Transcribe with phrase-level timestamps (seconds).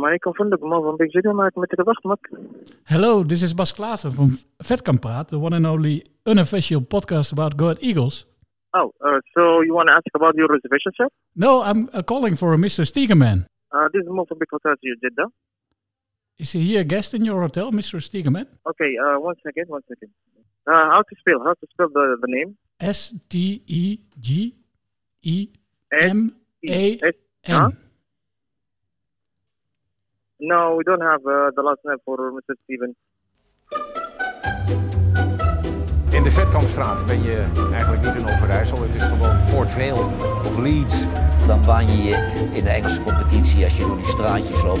[0.00, 2.30] Maar ik kan van de man van Big City maken met de wachtmak.
[2.84, 7.52] Hello, this is Bas Klaassen from Vetkamp Praat, the one and only unofficial podcast about
[7.56, 8.26] Go Ahead Eagles.
[8.70, 11.08] Oh, uh, so you want to ask about your reservation, sir?
[11.32, 12.84] No, I'm uh, calling for a Mr.
[12.84, 13.44] Stegerman.
[13.72, 15.28] Uh, this is Mozambique Hotel to Jeddah.
[16.36, 18.00] Is he a guest in your hotel, Mr.
[18.00, 18.46] Stegerman?
[18.64, 20.10] Okay, uh, one second, one second.
[20.66, 21.40] Uh, how to spell?
[21.44, 22.56] How to spell the, the name?
[22.80, 24.54] S T E G
[25.22, 25.48] E
[25.92, 27.12] S M E A?
[27.44, 27.89] N.
[30.42, 32.54] No, we don't have uh, the last name for Mr.
[32.62, 32.96] Steven.
[36.10, 38.82] In de Vetkampstraat ben je eigenlijk niet in Overijssel.
[38.82, 40.04] Het is gewoon Port Vale
[40.46, 41.06] of Leeds.
[41.46, 44.80] Dan baan je je in de Engelse competitie als je door die straatjes loopt.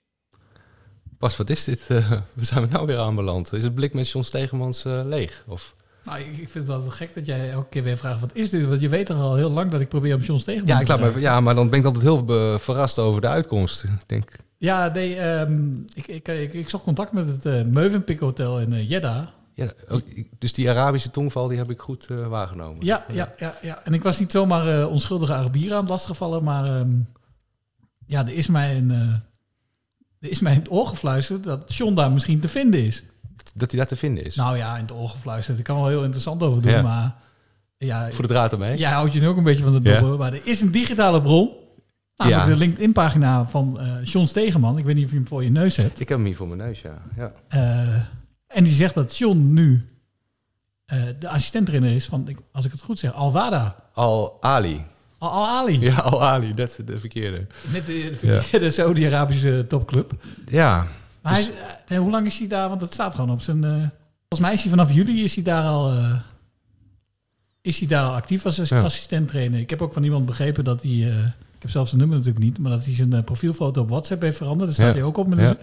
[1.21, 1.85] Bas, wat is dit?
[1.87, 3.53] Eh, we zijn we nou weer aanbeland.
[3.53, 5.43] Is het blik met John Stegemans eh, leeg?
[5.47, 5.75] Of?
[6.03, 8.49] Nou, ik, ik vind het altijd gek dat jij elke keer weer vraagt, wat is
[8.49, 8.65] dit?
[8.67, 10.81] Want je weet toch al heel lang dat ik probeer om John Stegerman Ja, te
[10.81, 12.25] ik laat me, ja, maar dan ben ik altijd heel
[12.59, 13.83] verrast over de uitkomst.
[13.83, 18.59] Ik denk, Ja, nee, ehm, ik, ik, ik, ik zocht contact met het Meuvenpick Hotel
[18.59, 19.27] in Jeddah.
[19.53, 19.71] ja,
[20.13, 22.85] ik- dus die Arabische tongval die heb ik goed waargenomen.
[22.85, 23.81] Ja, Dat, ja, ja, ja.
[23.83, 26.91] En ik was niet zomaar eh, onschuldige Arabieren aan het lastigvallen, maar ehm,
[28.05, 29.21] ja, er is, mij een,
[30.29, 33.03] is mij in het oor gefluisterd dat John daar misschien te vinden is.
[33.55, 34.35] Dat hij daar te vinden is.
[34.35, 35.57] Nou ja, in het oor gefluisterd.
[35.57, 36.81] Ik kan wel heel interessant over doen, Ja.
[36.81, 37.15] maar
[37.77, 38.77] ja, Voor de draad ermee.
[38.77, 39.99] jij houdt je nu ook een beetje van de Ja.
[39.99, 40.17] dobber.
[40.17, 41.49] Maar er is een digitale bron.
[42.15, 42.49] Namelijk Ja.
[42.53, 44.77] de LinkedIn-pagina van eh John Stegeman.
[44.77, 45.99] Ik weet niet of je hem voor je neus hebt.
[45.99, 47.01] Ik heb hem hier voor mijn neus, ja.
[47.15, 47.31] ja.
[47.47, 47.95] Eh,
[48.47, 49.85] en die zegt dat John nu
[50.85, 53.75] eh, de assistent-trainer is van, ik- als ik het goed zeg, Al-Wada.
[55.29, 55.73] Al-Ali.
[55.75, 55.79] Al-Ali.
[55.85, 57.45] Ja, Al-Ali, dat is de verkeerde.
[57.71, 58.17] Net de,
[58.51, 60.11] de, de Saudi-Arabische topclub.
[60.49, 60.87] Ja,
[61.21, 61.51] Maar hij,
[61.87, 62.69] eh, hoe lang is hij daar?
[62.69, 63.63] Want het staat gewoon op zijn...
[63.63, 66.13] eh, volgens mij is hij vanaf juli is hij daar al, eh,
[67.61, 68.81] is hij daar al actief als Ja.
[68.81, 69.59] assistent trainer.
[69.59, 70.91] Ik heb ook van iemand begrepen dat hij...
[70.91, 74.37] ik heb zelfs zijn nummer natuurlijk niet, maar dat hij zijn profielfoto op WhatsApp heeft
[74.37, 74.65] veranderd.
[74.65, 74.93] Daar staat Ja.
[74.99, 75.57] hij ook op met Ja.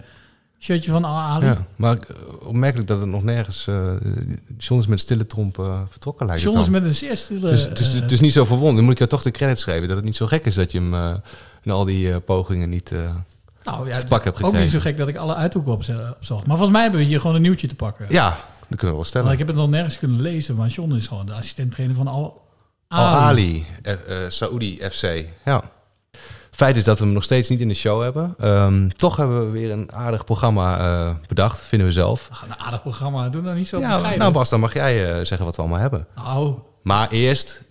[0.59, 1.45] Shirtje van Al-Ali.
[1.45, 1.65] ja.
[1.75, 2.15] maar eh,
[2.47, 3.67] opmerkelijk dat het nog nergens...
[3.67, 3.91] eh
[4.57, 7.49] John is met stille tromp eh, vertrokken lijkt John is met een zeer stille...
[7.49, 8.75] Dus het is, eh, het is niet zo verwonderd.
[8.75, 10.71] Dan moet ik jou toch de credits geven dat het niet zo gek is dat
[10.71, 11.13] je hem eh,
[11.63, 12.91] in al die eh, pogingen niet...
[12.91, 12.99] eh,
[13.63, 15.83] nou ja, het pak is heb ook niet zo gek dat ik alle uithoeken op,
[16.15, 16.45] opzocht.
[16.45, 18.05] Maar volgens mij hebben we hier gewoon een nieuwtje te pakken.
[18.09, 19.23] ja, dat kunnen we wel stellen.
[19.25, 21.95] Maar ik heb het nog nergens kunnen lezen, maar John is gewoon de assistent trainer
[21.95, 22.35] van Al-Ali.
[22.87, 25.25] Al-Ali, eh, eh, Saoedi FC.
[25.45, 25.63] Ja.
[26.59, 28.35] Feit is dat we hem nog steeds niet in de show hebben.
[28.39, 32.27] Ehm, toch hebben we weer een aardig programma eh, bedacht, vinden we zelf.
[32.27, 34.19] We gaan een aardig programma doen, dan niet zo Ja, bescheiden.
[34.19, 36.07] nou Bas, dan mag jij eh, zeggen wat we allemaal hebben.
[36.15, 36.53] Nou,
[36.83, 37.63] Maar eerst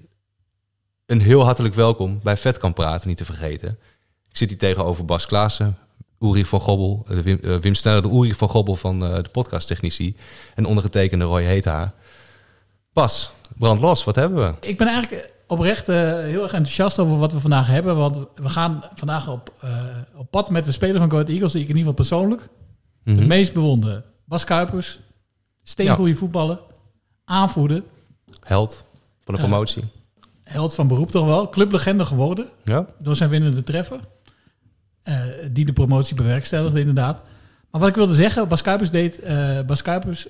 [1.07, 3.79] een heel hartelijk welkom bij Vet kan praten, niet te vergeten.
[4.31, 5.79] Ik zit hier tegenover Bas Klaassen,
[6.21, 10.17] Uri van Gobbel, eh, Wim, eh, Wim Sneller, de Uri van Gobbel van de podcasttechnici.
[10.55, 11.95] En ondergetekende Roy Heeta.
[12.93, 14.67] Bas, brand los, wat hebben we?
[14.69, 17.97] ik ben eigenlijk oprecht eh, heel erg enthousiast over wat we vandaag hebben.
[17.97, 19.71] Want we gaan vandaag op, eh,
[20.17, 22.49] op pad met de speler van Go Ahead Eagles, die ik in ieder geval persoonlijk
[23.05, 23.19] Mhm.
[23.19, 24.05] het meest bewonder.
[24.25, 24.99] Bas Kuipers,
[25.63, 26.59] steengoede voetballer,
[27.25, 27.83] aanvoerder,
[28.43, 28.85] Held
[29.25, 29.47] van de Ja.
[29.47, 29.85] promotie.
[30.45, 32.47] held van beroep toch wel, clublegende geworden.
[32.65, 32.87] Ja?
[32.99, 34.01] door zijn winnende treffer.
[35.03, 35.21] eh,
[35.53, 37.23] die de promotie bewerkstelligde, inderdaad.
[37.71, 39.21] Maar wat ik wilde zeggen, Bas Kuipers deed.
[39.67, 40.27] Bas Kuipers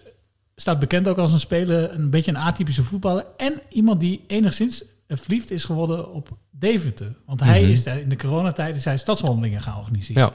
[0.57, 3.25] staat bekend ook als een speler, een beetje een atypische voetballer.
[3.37, 4.85] En iemand die enigszins
[5.17, 7.15] verliefd is geworden op Deventer.
[7.27, 7.71] Want hij Mhm.
[7.71, 10.23] is daar in de coronatijd is hij stadswandelingen gaan organiseren.
[10.23, 10.33] Ja.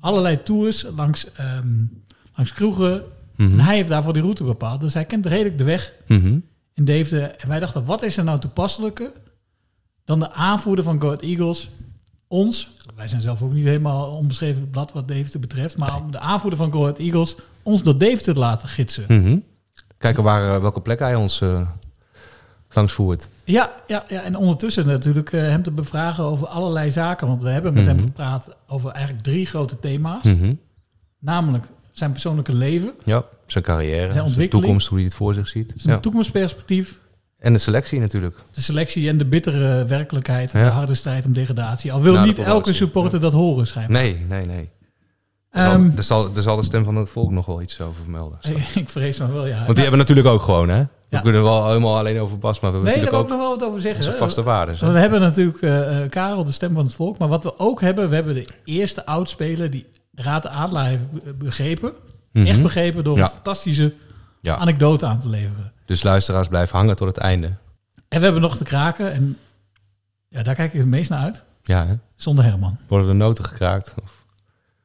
[0.00, 1.68] Allerlei tours langs, ehm,
[2.34, 3.02] langs kroegen.
[3.36, 3.52] Mhm.
[3.52, 4.80] En hij heeft daarvoor die route bepaald.
[4.80, 6.38] Dus hij kent redelijk de weg Mhm.
[6.74, 7.30] in Deventer.
[7.36, 9.10] En wij dachten, wat is er nou toepasselijker
[10.04, 11.68] dan de aanvoerder van Go Ahead Eagles,
[12.28, 16.18] ons, wij zijn zelf ook niet helemaal onbeschreven blad wat Deventer betreft, maar om de
[16.18, 19.04] aanvoerder van Go Ahead Eagles ons door Deventer te laten gidsen.
[19.08, 19.38] Mhm.
[19.98, 21.68] Kijken waar, eh, welke plek hij ons eh,
[22.78, 23.28] langs voert.
[23.44, 27.48] Ja, ja, ja, en ondertussen natuurlijk eh, hem te bevragen over allerlei zaken, want we
[27.48, 28.04] hebben met hem Mhm.
[28.04, 30.54] gepraat over eigenlijk drie grote thema's, Mhm.
[31.20, 34.50] namelijk zijn persoonlijke leven, Ja, zijn carrière, zijn, ontwikkeling.
[34.64, 35.72] toekomst, hoe hij het voor zich ziet.
[35.76, 36.00] zijn Ja.
[36.00, 36.98] toekomstperspectief,
[37.38, 38.36] En de selectie natuurlijk.
[38.54, 40.64] de selectie en de bittere werkelijkheid, Ja.
[40.64, 41.92] de harde strijd om degradatie.
[41.92, 44.02] Al wil niet elke supporter dat horen, schijnbaar.
[44.02, 44.68] Nee, nee, nee.
[45.50, 48.38] Ehm, daar, zal, daar zal de stem van het volk nog wel iets over vermelden.
[48.74, 49.56] ik vrees van wel, ja.
[49.56, 50.78] Want die hebben natuurlijk ook gewoon, hè?
[50.82, 51.20] We Ja.
[51.20, 53.74] kunnen wel helemaal alleen over Bas, maar we hebben nee, natuurlijk nog wel wat over
[53.74, 54.04] ook zeggen.
[54.06, 54.76] onze vaste waarden.
[54.80, 57.18] Want We hebben natuurlijk eh, Karel, de stem van het volk.
[57.18, 61.38] Maar wat we ook hebben, we hebben de eerste oudspeler die Raad de Adelaar heeft
[61.38, 61.92] begrepen.
[62.32, 62.46] Mhm.
[62.46, 63.24] Echt begrepen door Ja.
[63.24, 63.94] een fantastische
[64.42, 65.72] anekdote aan te leveren.
[65.86, 67.46] Dus luisteraars blijven hangen tot het einde.
[68.08, 69.12] En we hebben nog te kraken.
[69.12, 69.36] En
[70.28, 71.44] ja, daar kijk ik het meest naar uit.
[71.62, 71.94] Ja, hè?
[72.16, 72.76] Zonder Herman.
[72.88, 73.94] Worden de noten gekraakt?
[74.02, 74.16] Of-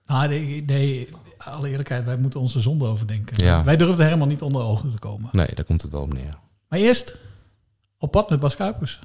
[0.05, 3.45] Nou, nee, nee, alle eerlijkheid, wij moeten onze zonde overdenken.
[3.45, 3.63] Ja.
[3.63, 5.29] Wij durfden Herman niet onder ogen te komen.
[5.31, 6.37] Nee, daar komt het wel op neer.
[6.67, 7.17] Maar eerst
[7.97, 8.99] op pad met Bas Kuipers.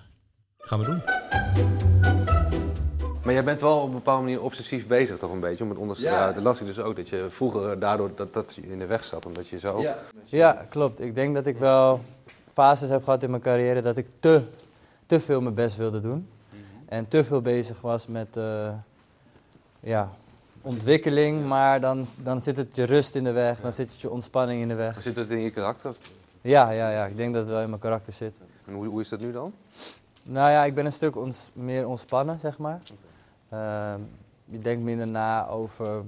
[0.58, 1.02] Gaan we doen.
[3.22, 5.78] Maar jij bent wel op een bepaalde manier obsessief bezig toch een beetje om het
[5.78, 6.32] onderste Ja.
[6.32, 9.04] Dat las ik dus ook, dat je vroeger daardoor dat, dat je in de weg
[9.04, 9.80] zat, omdat je zo...
[9.80, 9.96] Ja.
[10.24, 11.00] ja, klopt.
[11.00, 12.00] Ik denk dat ik wel
[12.52, 14.42] fases heb gehad in mijn carrière dat ik te,
[15.06, 16.28] te veel mijn best wilde doen.
[16.88, 18.70] En te veel bezig was met eh,
[19.80, 20.10] ja,
[20.62, 24.10] ontwikkeling, maar dan, dan zit het je rust in de weg, dan zit het je
[24.10, 25.02] ontspanning in de weg.
[25.02, 25.96] Zit het in je karakter?
[26.40, 28.38] Ja, ja, ja, ik denk dat het wel in mijn karakter zit.
[28.64, 29.52] En hoe, hoe is dat nu dan?
[30.24, 32.80] Nou ja, ik ben een stuk ons, meer ontspannen, zeg maar.
[33.48, 34.00] Ehm,
[34.44, 36.02] je denkt minder na over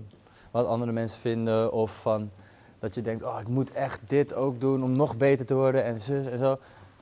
[0.50, 2.30] wat andere mensen vinden of van
[2.78, 5.84] dat je denkt, oh, ik moet echt dit ook doen om nog beter te worden
[5.84, 6.58] en zus en zo.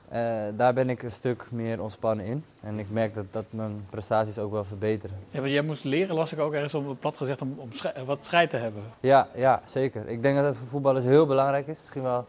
[0.09, 2.43] Eh, daar ben ik een stuk meer ontspannen in.
[2.61, 5.15] En ik merk dat, dat mijn prestaties ook wel verbeteren.
[5.29, 7.69] Ja, want jij moest leren, las ik ook ergens op plat gezegd, om, om
[8.05, 8.83] wat strijd te hebben.
[8.99, 10.07] Ja, ja, zeker.
[10.07, 11.79] Ik denk dat het voor voetballers heel belangrijk is.
[11.79, 12.25] Misschien wel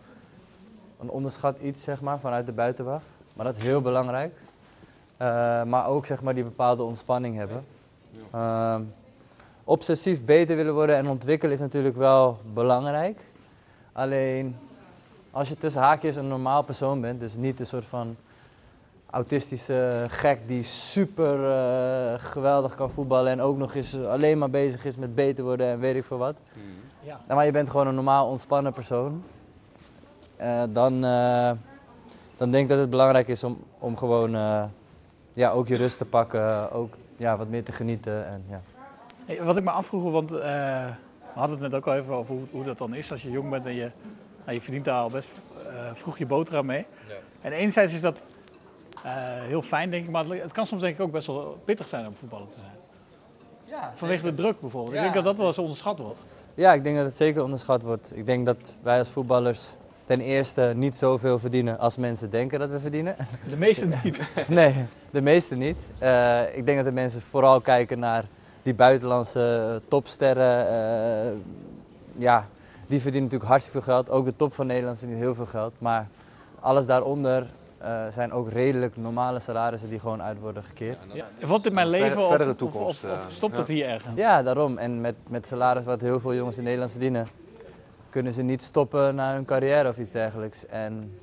[1.01, 3.07] een onderschat iets, zeg maar, vanuit de buitenwacht.
[3.33, 4.35] Maar dat is heel belangrijk.
[5.17, 7.65] Eh, maar ook, zeg maar, die bepaalde ontspanning hebben.
[8.31, 8.83] Ehm,
[9.65, 13.21] obsessief beter willen worden en ontwikkelen is natuurlijk wel belangrijk.
[13.93, 14.57] Alleen,
[15.31, 18.17] als je tussen haakjes een normaal persoon bent, dus niet een soort van
[19.11, 24.85] autistische gek die super eh, geweldig kan voetballen en ook nog eens alleen maar bezig
[24.85, 26.35] is met beter worden en weet ik veel wat.
[27.03, 27.21] Ja.
[27.27, 29.23] Nou, maar je bent gewoon een normaal ontspannen persoon.
[30.37, 31.51] Eh, dan, eh,
[32.37, 34.65] dan denk ik dat het belangrijk is om, om gewoon eh,
[35.33, 38.27] ja, ook je rust te pakken, ook ja, wat meer te genieten.
[38.27, 38.61] En, ja.
[39.25, 42.35] Hey, wat ik me afvroeg, want eh, we hadden het net ook al even over
[42.35, 43.91] hoe, hoe dat dan is als je jong bent en je,
[44.45, 45.33] nou, je verdient daar al best
[45.67, 46.87] eh, vroeg je boterham mee.
[47.41, 48.23] En enerzijds is dat
[49.05, 51.89] eh, heel fijn, denk ik, maar het kan soms denk ik ook best wel pittig
[51.89, 52.73] zijn om voetballer te zijn.
[53.65, 54.95] Ja, Vanwege de druk bijvoorbeeld.
[54.95, 55.05] Ja.
[55.05, 56.21] Ik denk dat dat wel eens onderschat wordt.
[56.55, 58.17] ja, ik denk dat het zeker onderschat wordt.
[58.17, 59.71] Ik denk dat wij als voetballers
[60.05, 63.17] ten eerste niet zoveel verdienen als mensen denken dat we verdienen.
[63.49, 64.21] De meesten niet.
[64.49, 64.75] Nee,
[65.11, 65.77] de meeste niet.
[65.99, 68.25] Eh, ik denk dat de mensen vooral kijken naar
[68.63, 70.69] die buitenlandse topsterren.
[70.69, 71.33] eh,
[72.17, 72.49] ja,
[72.91, 74.11] die verdienen natuurlijk hartstikke veel geld.
[74.11, 75.73] Ook de top van Nederland verdient heel veel geld.
[75.79, 76.09] Maar
[76.61, 77.47] alles daaronder
[77.79, 80.99] eh, zijn ook redelijk normale salarissen die gewoon uit worden gekeerd.
[81.47, 83.59] Wordt dit mijn Ver- leven of, toekomst, of, of eh, stopt ja.
[83.59, 84.17] het hier ergens?
[84.17, 84.79] Ja, daarom.
[84.79, 87.27] En met, met salaris wat heel veel jongens in Nederland verdienen,
[88.09, 90.67] kunnen ze niet stoppen na hun carrière of iets dergelijks.
[90.67, 91.19] En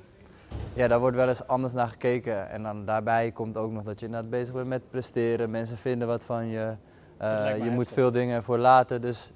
[0.72, 2.50] ja, daar wordt wel eens anders naar gekeken.
[2.50, 5.50] En dan daarbij komt ook nog dat je inderdaad bezig bent met presteren.
[5.50, 6.72] Mensen vinden wat van je.
[7.16, 9.00] Eh, je moet veel dingen ervoor laten.
[9.00, 9.32] Dus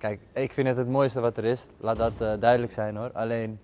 [0.00, 1.66] kijk, ik vind het het mooiste wat er is.
[1.76, 3.10] Laat dat eh, duidelijk zijn hoor.
[3.12, 3.58] Alleen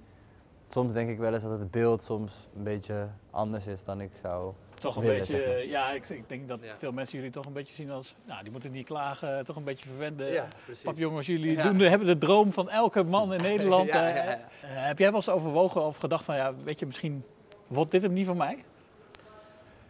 [0.68, 4.10] soms denk ik wel eens dat het beeld soms een beetje anders is dan ik
[4.22, 5.56] zou Toch een willen, beetje, zeg maar.
[5.56, 8.42] eh, ja, ik, ik denk dat veel mensen jullie toch een beetje zien als, nou,
[8.42, 10.42] die moeten niet klagen, toch een beetje verwende.
[10.84, 11.62] Papjongens, jullie Ja.
[11.62, 13.88] doen, de- hebben de droom van elke man in Nederland.
[13.88, 14.38] Ja, eh, ja, ja.
[14.68, 17.24] heb jij wel eens overwogen of gedacht van, ja, weet je, misschien
[17.66, 18.64] wordt dit hem niet voor mij?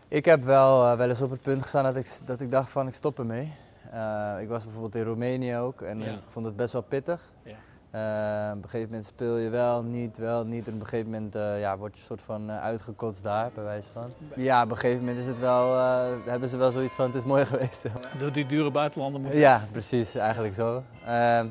[0.09, 2.87] Ik heb wel, wel eens op het punt gestaan dat ik, dat ik dacht van
[2.89, 3.53] ik stop ermee.
[3.97, 6.07] Eh, ik was bijvoorbeeld in Roemenië ook en Ja.
[6.07, 7.21] ik vond het best wel pittig.
[7.43, 7.55] Ja.
[7.91, 10.67] Eh, op een gegeven moment speel je wel, niet, wel, niet.
[10.69, 13.89] En op een gegeven moment eh, ja, word je soort van uitgekotst daar, bij wijze
[13.93, 14.13] van.
[14.35, 15.77] Ja, op een gegeven moment is het wel,
[16.25, 17.85] hebben ze wel zoiets van het is mooi geweest.
[18.19, 19.41] Door die dure buitenlanden moeten.
[19.41, 20.83] Ja, precies, eigenlijk zo.
[21.07, 21.47] Ehm,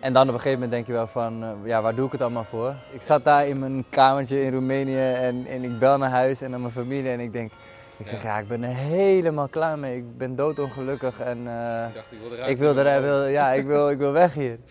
[0.00, 2.20] en dan op een gegeven moment denk je wel van, ja, waar doe ik het
[2.22, 2.74] allemaal voor?
[2.92, 6.50] Ik zat daar in mijn kamertje in Roemenië en, en ik bel naar huis en
[6.50, 7.52] naar mijn familie en ik denk,
[7.96, 9.96] ik zeg ja, ik ben er helemaal klaar mee.
[9.96, 14.34] Ik ben doodongelukkig en eh, ik wil eruit, wil, ja, ik wil, ik wil weg
[14.34, 14.58] hier.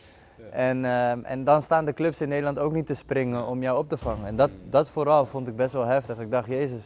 [0.52, 3.78] En, ehm, en dan staan de clubs in Nederland ook niet te springen om jou
[3.78, 4.28] op te vangen.
[4.28, 6.20] En dat, dat vooral vond ik best wel heftig.
[6.20, 6.82] Ik dacht, jezus,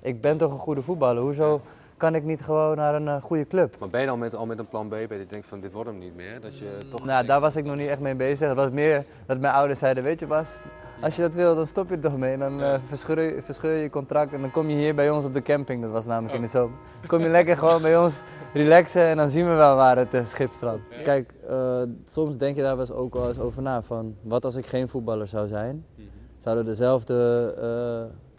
[0.00, 1.22] ik ben toch een goede voetballer.
[1.22, 1.60] Hoezo
[2.00, 3.76] kan ik niet gewoon naar een eh, goede club?
[3.78, 5.72] Maar ben je dan met, al met een plan B, dat je denkt van dit
[5.72, 6.40] wordt hem niet meer?
[6.40, 7.04] Dat je toch...
[7.04, 8.48] Nou, daar was ik nog niet echt mee bezig.
[8.48, 10.58] Het was meer dat mijn ouders zeiden, weet je Bas,
[11.00, 12.38] als je dat wil, dan stop je er toch mee.
[12.38, 15.34] Dan eh, verscheur, je, verscheur je contract en dan kom je hier bij ons op
[15.34, 15.82] de camping.
[15.82, 16.78] Dat was namelijk in de zomer.
[16.98, 18.22] Dan kom je lekker gewoon bij ons
[18.54, 20.82] relaxen en dan zien we wel waar het uh, schip strandt.
[21.02, 23.82] Kijk, eh, soms denk je daar wel eens ook wel eens over na.
[23.82, 25.84] Van, wat als ik geen voetballer zou zijn?
[26.38, 28.29] Zouden dezelfde eh,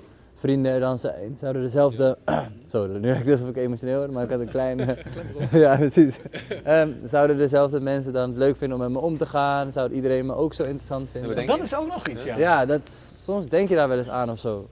[0.41, 1.33] vrienden er dan zijn?
[1.37, 2.17] Zouden dezelfde...
[2.71, 4.97] Zo, nu lijkt het alsof ik emotioneel word, maar ik had een kleine...
[5.51, 6.19] ja, precies.
[6.63, 9.71] Ehm, zouden dezelfde mensen dan het leuk vinden om met me om te gaan?
[9.71, 11.47] Zou iedereen me ook zo interessant vinden?
[11.47, 12.37] dat is ook nog iets, ja.
[12.37, 14.69] Ja, dat, soms denk je daar wel eens aan of zo.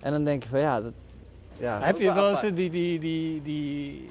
[0.00, 0.92] En dan denk je van ja, dat,
[1.58, 4.08] ja Heb je wel eens eh, die, die, die, die,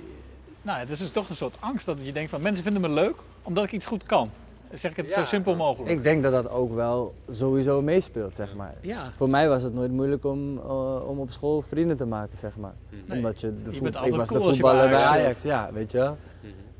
[0.61, 2.89] Nou, het is dus toch een soort angst dat je denkt van mensen vinden me
[2.89, 4.31] leuk omdat ik iets goed kan.
[4.73, 5.91] Zeg ik het zo simpel mogelijk.
[5.91, 8.73] Ik denk dat dat ook wel sowieso meespeelt, zeg maar.
[8.81, 9.11] Ja.
[9.15, 12.57] Voor mij was het nooit moeilijk om, eh, om op school vrienden te maken, zeg
[12.57, 12.73] maar.
[13.05, 13.17] Nee.
[13.17, 16.17] Omdat je de ik was de cool voetballer bij bij Ajax ja, weet je wel.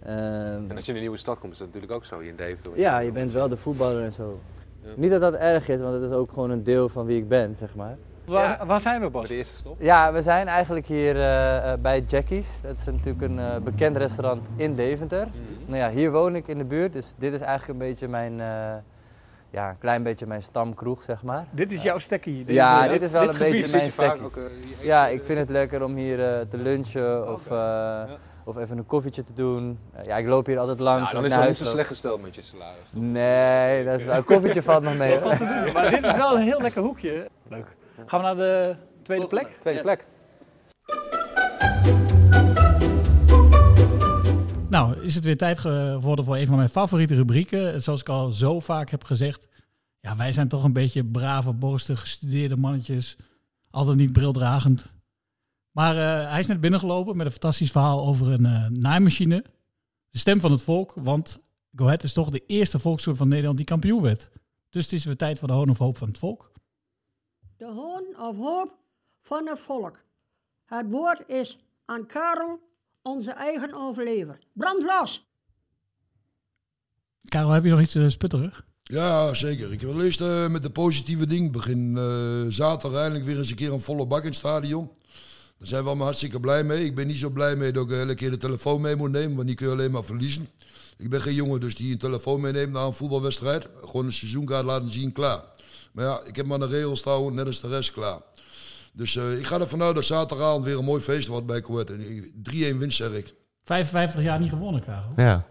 [0.04, 0.16] Ehm,
[0.68, 2.36] En als je in een nieuwe stad komt, is dat natuurlijk ook zo hier in
[2.36, 2.72] Deventer.
[2.76, 4.40] ja, je bent wel de voetballer en zo.
[4.96, 7.28] Niet dat dat erg is, want het is ook gewoon een deel van wie ik
[7.28, 7.98] ben, zeg maar.
[8.30, 9.28] Waar, waar zijn we, Bas?
[9.28, 9.76] De eerste stop.
[9.82, 12.52] Ja, we zijn eigenlijk hier eh, eh, bij Jackie's.
[12.62, 15.28] Dat is natuurlijk een eh, bekend restaurant in Deventer.
[15.66, 18.40] Nou ja, hier woon ik in de buurt, dus dit is eigenlijk een beetje mijn,
[18.40, 18.48] eh,
[19.50, 21.46] ja, een klein beetje mijn stamkroeg, zeg maar.
[21.52, 22.44] Dit is jouw stekkie.
[22.48, 23.62] Ja, dit is wel een gebied.
[23.62, 24.24] beetje mijn stekkie.
[24.24, 24.40] ook,
[24.82, 28.02] Ja, ik vind het lekker om hier eh, te lunchen of, eh,
[28.44, 29.80] of even een koffietje te doen.
[30.06, 31.12] Ja, ik loop hier altijd langs.
[31.12, 32.90] Nou, dan is het niet zo slecht gesteld met je salaris.
[32.94, 35.20] Nee, dat is wel, een koffietje valt nog mee.
[35.74, 37.28] Maar dit is wel een heel lekker hoekje.
[37.48, 37.78] Leuk.
[38.06, 39.58] Gaan we naar de tweede plek?
[39.60, 40.08] Tweede plek.
[44.70, 47.82] Nou, is het weer tijd geworden voor een van mijn favoriete rubrieken.
[47.82, 49.48] Zoals ik al zo vaak heb gezegd.
[50.00, 53.18] Ja, wij zijn toch een beetje brave, borstige, gestudeerde mannetjes.
[53.72, 54.92] Altijd niet brildragend.
[55.72, 59.44] Maar eh, hij is net binnengelopen met een fantastisch verhaal over een eh, naaimachine.
[60.10, 61.40] De stem van het volk, want
[61.76, 64.30] Go Ahead is toch de eerste volksclub van Nederland die kampioen werd.
[64.70, 66.49] Dus het is weer tijd voor de hoon of hoop van het volk.
[67.60, 68.78] De hoon of hoop
[69.22, 70.04] van het volk.
[70.66, 72.60] Het woord is aan Karel,
[73.02, 74.40] onze eigen overlever.
[74.54, 75.28] Brand los!
[77.28, 78.66] Karel, heb je nog iets uh, sputterig?
[78.84, 79.72] Ja, zeker.
[79.72, 82.46] Ik wil eerst uh, met de positieve ding beginnen.
[82.46, 84.92] Uh, zaterdag eindelijk weer eens een keer een volle bak in het stadion.
[85.58, 86.86] Daar zijn we allemaal hartstikke blij mee.
[86.86, 89.36] Ik ben niet zo blij mee dat ik elke keer de telefoon mee moet nemen,
[89.36, 90.50] want die kun je alleen maar verliezen.
[90.98, 93.68] Ik ben geen jongen dus die een telefoon meeneemt na een voetbalwedstrijd.
[93.82, 95.44] Gewoon een seizoenkaart laten zien, klaar.
[96.00, 98.20] Maar ja, ik heb maar de regels houden, net als de rest, klaar.
[98.94, 101.92] Dus uh, ik ga ervan uit dat zaterdagavond weer een mooi feest wordt bij Coët.
[101.92, 101.96] 3-1
[102.78, 103.34] winst, zeg ik.
[103.64, 105.14] 55 jaar niet gewonnen, Karel.
[105.16, 105.46] Ja.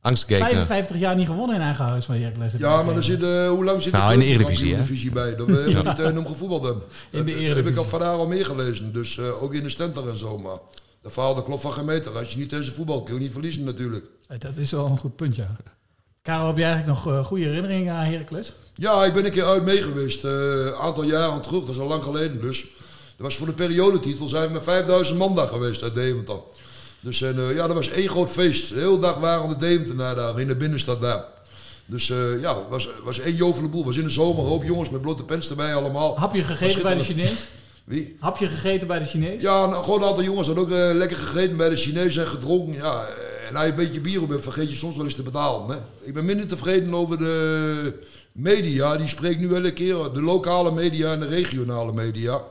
[0.00, 0.48] Angstgekeken.
[0.48, 2.52] 55 jaar niet gewonnen in eigen huis van Heracles.
[2.52, 5.36] Ja, maar er zit, uh, hoe lang zit nou, in de Eredivisie, de divisie bij?
[5.36, 6.82] Dat we helemaal niet uh, om gevoetbald hebben.
[7.10, 7.54] In de Eredivisie.
[7.54, 8.92] heb ik al van daar al meer gelezen.
[8.92, 10.38] Dus uh, ook in de Stenter en zo.
[10.38, 10.58] Maar
[11.02, 12.18] dat verhaal dat klopt van geen meter.
[12.18, 14.06] Als je niet tegen voetbal kun je niet verliezen natuurlijk.
[14.38, 15.56] Dat is wel een goed punt, ja.
[16.28, 18.52] Karel, heb je eigenlijk nog goede herinneringen aan Heracles?
[18.74, 20.24] Ja, ik ben een keer uit mee geweest.
[20.24, 21.60] Een aantal jaren terug.
[21.60, 22.60] Dat is al lang geleden dus.
[22.60, 24.28] Dat was voor de periodetitel.
[24.28, 26.38] Zijn we met 5000 man daar geweest uit Deventer.
[27.00, 28.68] Dus en, uh, ja, dat was één groot feest.
[28.68, 31.24] De hele dag waren de Deventenaar daar, in de binnenstad daar.
[31.84, 33.84] Dus uh, ja, het was, was één jovele boel.
[33.84, 36.18] was in de zomer, een hoop jongens met blote pens erbij allemaal.
[36.18, 37.34] Hap je gegeten bij de Chinees?
[37.84, 38.16] Wie?
[38.18, 39.42] Hap je gegeten bij de Chinees?
[39.42, 42.26] Ja, nou, gewoon een aantal jongens hadden ook uh, lekker gegeten bij de Chinees en
[42.26, 42.74] gedronken.
[42.74, 43.04] Ja,
[43.48, 45.76] en als je een beetje bier op hebt, vergeet je soms wel eens te betalen.
[45.76, 46.06] Hè?
[46.06, 47.98] Ik ben minder tevreden over de
[48.32, 48.96] media.
[48.96, 52.42] Die spreekt nu elke keer, de lokale media en de regionale media.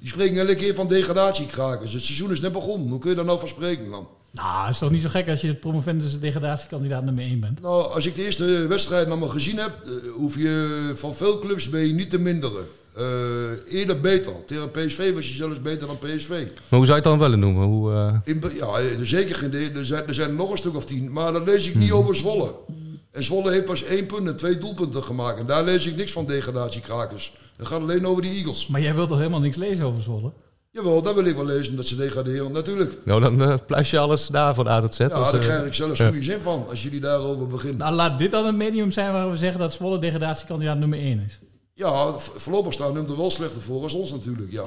[0.00, 1.92] Die spreken elke keer van degradatiekrakers.
[1.92, 2.88] Het seizoen is net begonnen.
[2.88, 4.08] Hoe kun je daar nou van spreken dan?
[4.30, 7.60] Nou, is toch niet zo gek als je het promovendus degradatiekandidaat nummer 1 bent?
[7.60, 11.38] Nou, als ik de eerste wedstrijd nog maar gezien heb, uh, hoef je van veel
[11.38, 12.64] clubs ben je niet te minderen.
[12.98, 14.32] Uh, eerder beter.
[14.46, 16.28] Tegen PSV was je zelfs beter dan PSV.
[16.28, 17.64] Maar hoe zou je het dan willen noemen?
[17.64, 18.14] Hoe, uh...
[18.24, 19.52] In, ja, zeker geen.
[19.52, 21.12] Er zijn, er zijn er nog een stuk of tien.
[21.12, 22.54] Maar dan lees ik niet over Zwolle.
[23.12, 25.38] En Zwolle heeft pas één punt en twee doelpunten gemaakt.
[25.38, 27.34] En daar lees ik niks van degradatiekrakers.
[27.56, 28.66] Het gaat alleen over die Eagles.
[28.66, 30.32] Maar jij wilt toch helemaal niks lezen over Zwolle?
[30.70, 32.98] Jawel, dat wil ik wel lezen, dat ze degraderen, natuurlijk.
[33.04, 34.98] Nou, dan uh, pluis je alles daar van A tot Z.
[34.98, 37.78] Ja, daar krijg ik zelfs goede zin van, als jullie daarover beginnen.
[37.78, 41.24] Nou, laat dit dan een medium zijn waar we zeggen dat Zwolle degradatiekandidaat nummer 1
[41.26, 41.38] is.
[41.82, 44.64] Ja, voorlopig staan hem er wel slechter voor als ons natuurlijk, ja.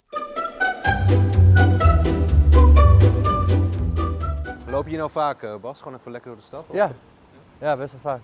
[4.69, 5.81] Loop je nou vaak, uh, Bas?
[5.81, 6.69] Gewoon even lekker door de stad?
[6.69, 6.75] Of?
[6.75, 6.91] Ja.
[7.57, 8.21] ja, best wel vaak.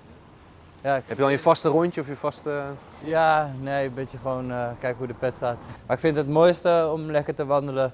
[0.81, 1.03] Ja, ik...
[1.07, 2.63] Heb je dan je vaste rondje of je vaste...
[3.03, 5.57] Ja, nee, een beetje gewoon uh, kijken hoe de pet staat.
[5.85, 7.93] Maar ik vind het mooiste om lekker te wandelen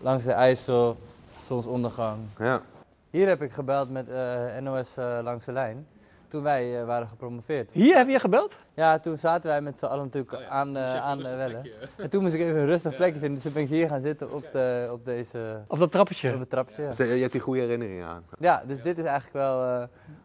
[0.00, 0.98] langs de IJssel,
[1.42, 2.18] zonsondergang.
[2.38, 2.60] Ja.
[3.10, 5.86] Hier heb ik gebeld met uh, NOS uh, langs de lijn.
[6.28, 7.72] Toen wij waren gepromoveerd.
[7.72, 8.56] Hier heb je gebeld?
[8.74, 11.66] Ja, toen zaten wij met z'n allen natuurlijk oh ja, aan, de, aan de wellen.
[11.96, 13.34] En toen moest ik even een rustig plekje vinden.
[13.34, 15.60] Dus toen ben ik hier gaan zitten op, de, op deze...
[15.66, 16.34] Op dat trappetje?
[16.34, 16.88] Op het trappetje, ja.
[16.88, 18.24] Dus je hebt die goede herinneringen aan.
[18.38, 19.82] Ja, dus dit is eigenlijk wel uh,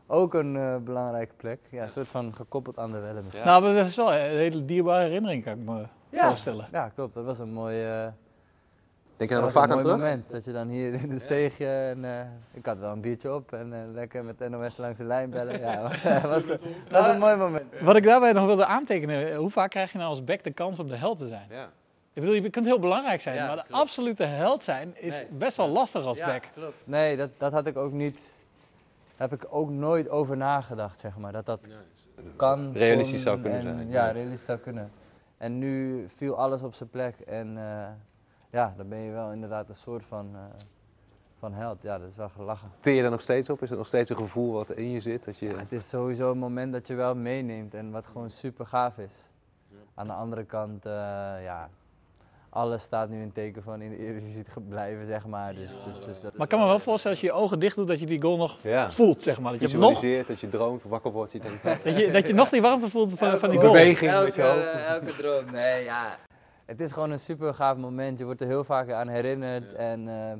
[0.07, 1.59] ook een uh, belangrijke plek.
[1.69, 3.23] Ja, een soort van gekoppeld aan de wellen.
[3.31, 3.45] Ja.
[3.45, 6.27] Nou, maar dat is wel een hele dierbare herinnering, kan ik me ja.
[6.27, 6.67] voorstellen.
[6.71, 7.13] Ja, klopt.
[7.13, 8.13] Dat was een mooie...
[9.17, 9.93] Denk je daar nog vaak aan terug?
[9.93, 12.19] een mooi moment, dat je dan hier in de steegje en uh,
[12.53, 15.59] ik had wel een biertje op en uh, lekker met NOS langs de lijn bellen.
[15.59, 16.45] Ja, dat was,
[16.91, 17.63] was een mooi moment.
[17.81, 20.79] Wat ik daarbij nog wilde aantekenen, hoe vaak krijg je nou als back de kans
[20.79, 21.47] om de held te zijn?
[21.49, 21.63] Ja.
[22.13, 23.81] Ik bedoel, je kunt heel belangrijk zijn, Ja, maar de klopt.
[23.81, 25.27] absolute held zijn is Nee.
[25.31, 26.49] best wel lastig als Ja, back.
[26.53, 26.75] klopt.
[26.83, 28.37] Nee, dat, dat had ik ook niet,
[29.15, 31.31] heb ik ook nooit over nagedacht, zeg maar.
[31.31, 31.59] Dat dat
[32.35, 32.73] kan.
[32.73, 34.11] Realistisch kon zou kunnen en- zijn, Ja, ja.
[34.11, 34.91] realistisch zou kunnen.
[35.37, 37.87] En nu viel alles op zijn plek en eh,
[38.53, 40.39] ja, dan ben je wel inderdaad een soort van, eh,
[41.39, 41.81] van held.
[41.81, 42.71] Ja, dat is wel gelachen.
[42.79, 43.61] Teer je er nog steeds op?
[43.61, 45.25] Is het nog steeds een gevoel wat in je zit?
[45.25, 45.45] Dat je...
[45.45, 48.97] Ja, het is sowieso een moment dat je wel meeneemt en wat gewoon super gaaf
[48.97, 49.27] is.
[49.95, 50.91] Aan de andere kant, eh,
[51.43, 51.69] ja,
[52.49, 55.53] alles staat nu in teken van in de Eredivisie te blijven, zeg maar.
[55.55, 57.75] Dus, dus, dus dat Maar ik kan me wel voorstellen als je je ogen dicht
[57.75, 58.91] doet dat je die goal nog Ja.
[58.91, 59.51] voelt, zeg maar.
[59.59, 61.31] Dat je, nog, Visualiseert, dat je droomt, wakker wordt.
[61.31, 63.71] Je denkt, dat, je, dat je nog die warmte voelt van, van die Elke- goal.
[63.71, 64.85] Beweging met je elke, hoofd.
[64.87, 66.17] elke droom, nee, ja.
[66.73, 68.19] Het is gewoon een super gaaf moment.
[68.19, 69.73] Je wordt er heel vaak aan herinnerd.
[69.73, 70.37] En ehm,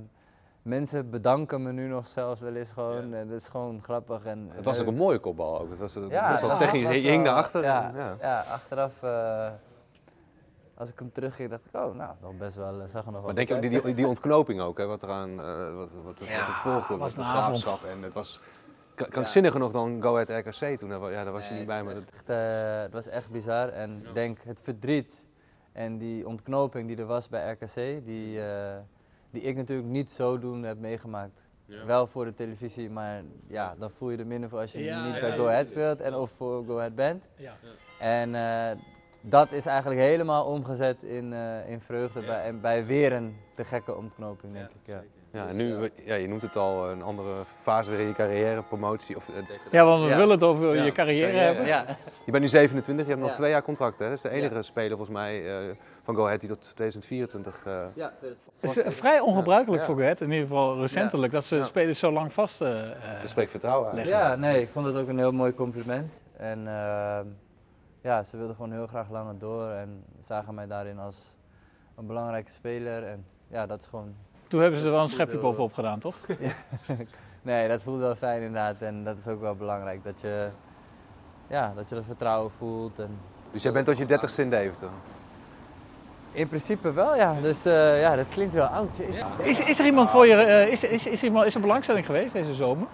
[0.61, 3.13] mensen bedanken me nu nog zelfs wel eens gewoon.
[3.13, 4.23] En dat is gewoon grappig.
[4.25, 5.69] En, Het was ook een mooie kopbal ook.
[5.69, 6.83] Het was, het Ja, was wel technisch.
[6.83, 7.63] was Je hing daarachter.
[7.63, 8.15] Ja, en- ja.
[8.21, 8.39] ja.
[8.39, 9.49] achteraf, eh,
[10.77, 13.13] als ik hem terugging, dacht ik, oh, nou, nog best wel, eh, zag er nog
[13.13, 15.89] wel Maar denk je ook die, die, die ontknoping ook, hè, wat eraan uh, wat,
[16.03, 17.83] wat, Ja, wat er volgde, was de graafschap.
[17.83, 18.39] En het was
[18.95, 20.89] krankzinniger nog dan Go Ahead RKC toen.
[21.11, 21.75] Ja, daar was je Nee, niet bij.
[21.77, 23.69] het Maar was dat, echt, eh, het was echt bizar.
[23.69, 25.25] En ik denk het verdriet
[25.73, 28.77] en die ontknoping die er was bij RKC, die, eh,
[29.31, 31.51] die ik natuurlijk niet zo doen heb meegemaakt.
[31.85, 35.05] Wel voor de televisie, maar ja, dan voel je er minder voor als je Ja,
[35.05, 35.35] niet ja, bij ja.
[35.35, 37.23] Go Ahead speelt en of voor Go Ahead bent.
[37.35, 37.53] Ja.
[37.99, 38.77] En eh,
[39.21, 43.65] dat is eigenlijk helemaal omgezet in, eh, in vreugde bij, en bij weer een te
[43.65, 44.85] gekke ontknoping, denk ik.
[44.85, 45.03] Ja.
[45.33, 48.63] Ja, en nu, ja, je noemt het al, een andere fase weer in je carrière,
[48.63, 49.15] promotie.
[49.15, 49.35] Of, eh.
[49.71, 50.15] Ja, want we Ja.
[50.15, 51.65] willen het over Ja, je carrière hebben.
[51.65, 51.85] Ja.
[52.25, 53.99] Je bent nu 27, je hebt nog twee jaar contract.
[53.99, 54.05] Hè?
[54.05, 54.61] Dat is de enige Ja.
[54.61, 57.61] speler volgens mij eh, van Go Ahead die tot 2024...
[57.65, 59.87] eh, Ja, Het is eh, vrij ongebruikelijk Ja.
[59.87, 61.63] voor Go Ahead, in ieder geval recentelijk, dat ze Ja.
[61.65, 63.95] spelers zo lang vast eh, eh, dat spreekt vertrouwen aan.
[63.95, 64.13] leggen.
[64.17, 66.13] Ja, nee, ik vond het ook een heel mooi compliment.
[66.37, 67.25] En ehm,
[68.01, 71.35] ja, ze wilden gewoon heel graag langer door en zagen mij daarin als
[71.95, 73.03] een belangrijke speler.
[73.03, 74.15] En ja, dat is gewoon...
[74.53, 76.15] Toen hebben ze er wel een schepje bovenop gedaan, toch?
[77.41, 78.75] nee, dat voelt wel fijn inderdaad.
[78.81, 80.48] En dat is ook wel belangrijk, dat je,
[81.48, 83.00] ja, dat, je dat vertrouwen voelt.
[83.00, 83.19] En
[83.51, 84.89] Dus jij bent tot je 30ste in Deventer.
[86.31, 87.36] in principe wel, ja.
[87.41, 88.98] Dus eh, ja, dat klinkt wel oud.
[88.98, 89.24] Jezus.
[89.43, 92.33] Is, is er iemand voor je, eh, is, is, is, iemand, is er belangstelling geweest
[92.33, 92.88] deze zomer?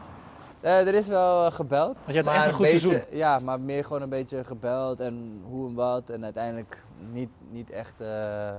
[0.62, 1.98] Eh, er is wel gebeld.
[2.08, 3.18] je had maar echt een goed beetje, seizoen.
[3.18, 6.10] Ja, maar meer gewoon een beetje gebeld en hoe en wat.
[6.10, 8.52] En uiteindelijk niet, niet echt, eh,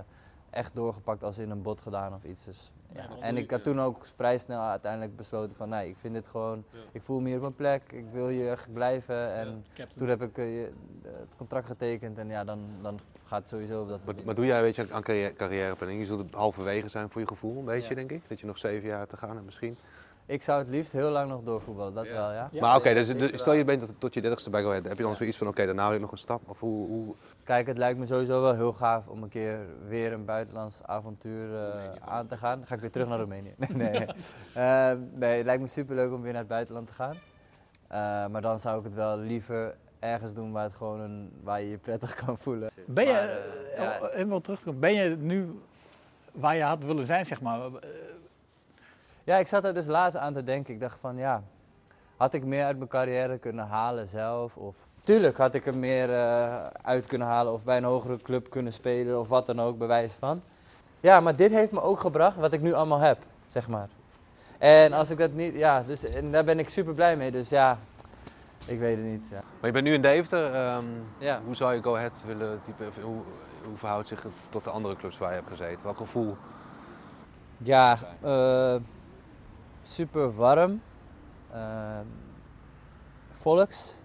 [0.50, 2.44] echt doorgepakt als in een bot gedaan of iets.
[2.44, 3.08] Dus, ja.
[3.20, 6.64] En ik had toen ook vrij snel uiteindelijk besloten van nee, ik vind dit gewoon,
[6.92, 9.32] ik voel me hier op mijn plek, ik wil hier echt blijven.
[9.34, 9.64] En
[9.98, 13.82] toen heb ik eh, je- het contract getekend en ja, dan, dan gaat het sowieso
[13.82, 16.00] op dat Maar, maar doe jij weet je, aan carrière, carrièreplanning?
[16.00, 17.94] Je zult halverwege zijn voor je gevoel, een beetje Ja.
[17.94, 18.28] denk ik.
[18.28, 19.76] Dat je nog zeven jaar te gaan hebt misschien.
[20.30, 22.12] Ik zou het liefst heel lang nog doorvoetballen, dat Ja.
[22.12, 22.50] wel ja.
[22.60, 24.84] maar oké, dus, dus stel je bent tot, tot je dertigste bij Go Ahead.
[24.84, 26.42] Heb je dan zoiets van, oké, daarna wil ik nog een stap?
[26.46, 27.14] Of hoe, hoe...
[27.44, 31.54] Kijk, het lijkt me sowieso wel heel gaaf om een keer weer een buitenlands avontuur
[31.54, 32.58] eh, aan te gaan.
[32.58, 33.54] Dan ga ik weer terug naar Roemenië.
[33.74, 34.06] Nee, nee.
[34.54, 37.16] Eh, nee, het lijkt me superleuk om weer naar het buitenland te gaan.
[37.88, 41.60] Eh, maar dan zou ik het wel liever ergens doen waar, het gewoon een, waar
[41.60, 42.70] je je prettig kan voelen.
[42.86, 45.60] Ben je, Maar, eh, ja, eh, even wel terugkomen, ben je nu
[46.32, 47.60] waar je had willen zijn, zeg maar?
[49.24, 50.74] Ja, ik zat er dus laatst aan te denken.
[50.74, 51.42] Ik dacht van ja,
[52.16, 54.56] had ik meer uit mijn carrière kunnen halen zelf?
[54.56, 58.50] Of tuurlijk had ik er meer eh, uit kunnen halen of bij een hogere club
[58.50, 60.42] kunnen spelen of wat dan ook, bewijs van.
[61.00, 63.88] Ja, maar dit heeft me ook gebracht wat ik nu allemaal heb, zeg maar.
[64.58, 67.30] En als ik dat niet, ja, dus en daar ben ik super blij mee.
[67.30, 67.78] Dus ja,
[68.66, 69.28] ik weet het niet.
[69.30, 69.36] Ja.
[69.60, 70.54] Maar je bent nu in Deventer.
[70.54, 70.84] ehm,
[71.18, 71.40] Ja.
[71.44, 72.86] Hoe zou je Go Ahead willen typen?
[73.02, 73.20] Hoe,
[73.64, 75.84] hoe verhoudt zich het tot de andere clubs waar je hebt gezeten?
[75.84, 76.36] Welk gevoel?
[77.58, 78.74] Ja, eh,
[79.82, 80.80] super warm.
[81.52, 81.98] eh,
[83.30, 83.98] volks.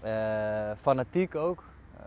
[0.00, 1.62] Eh, fanatiek ook.
[1.96, 2.04] Eh,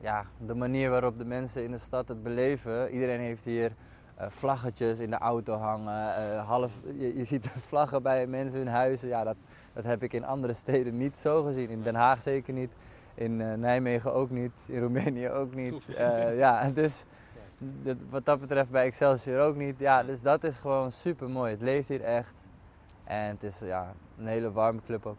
[0.00, 2.90] ja, de manier waarop de mensen in de stad het beleven.
[2.90, 3.72] Iedereen heeft hier
[4.14, 6.38] eh, vlaggetjes in de auto hangen.
[6.38, 9.08] half, je, je ziet vlaggen bij mensen in huizen.
[9.08, 9.36] Ja, dat,
[9.72, 11.70] dat heb ik in andere steden niet zo gezien.
[11.70, 12.70] In Den Haag zeker niet.
[13.14, 14.52] In Nijmegen ook niet.
[14.66, 15.84] In Roemenië ook niet.
[16.36, 17.04] Ja, dus
[17.58, 19.78] dat- wat dat betreft bij Excelsior ook niet.
[19.78, 21.50] Ja, dus dat is gewoon super mooi.
[21.50, 22.34] Het leeft hier echt.
[23.04, 25.16] En het is ja, een hele warme club ook.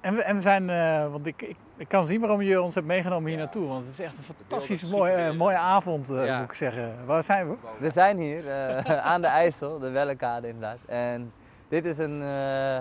[0.00, 2.74] En we, en we zijn, eh, want ik, ik, ik kan zien waarom je ons
[2.74, 3.66] hebt meegenomen hier naartoe.
[3.68, 6.38] Want het is echt een fantastisch mooie, eh, mooie avond, eh, Ja.
[6.40, 7.06] moet ik zeggen.
[7.06, 7.56] Waar zijn we?
[7.78, 10.78] We zijn hier eh, aan de IJssel, de Wellekade inderdaad.
[10.86, 11.32] En
[11.68, 12.76] dit is een, eh,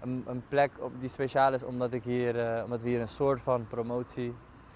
[0.00, 3.08] een, een plek op, die speciaal is omdat, ik hier, eh, omdat we hier een
[3.08, 3.66] soort van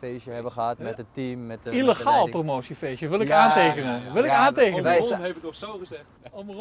[0.01, 1.47] promotiefeestje hebben gehad met het team.
[1.47, 4.13] Met de, met de Illegaal promotiefeestje, wil ik Ja, aantekenen.
[4.13, 4.83] Wil ik ja, aantekenen.
[4.83, 6.05] wij heeft het nog zo gezegd.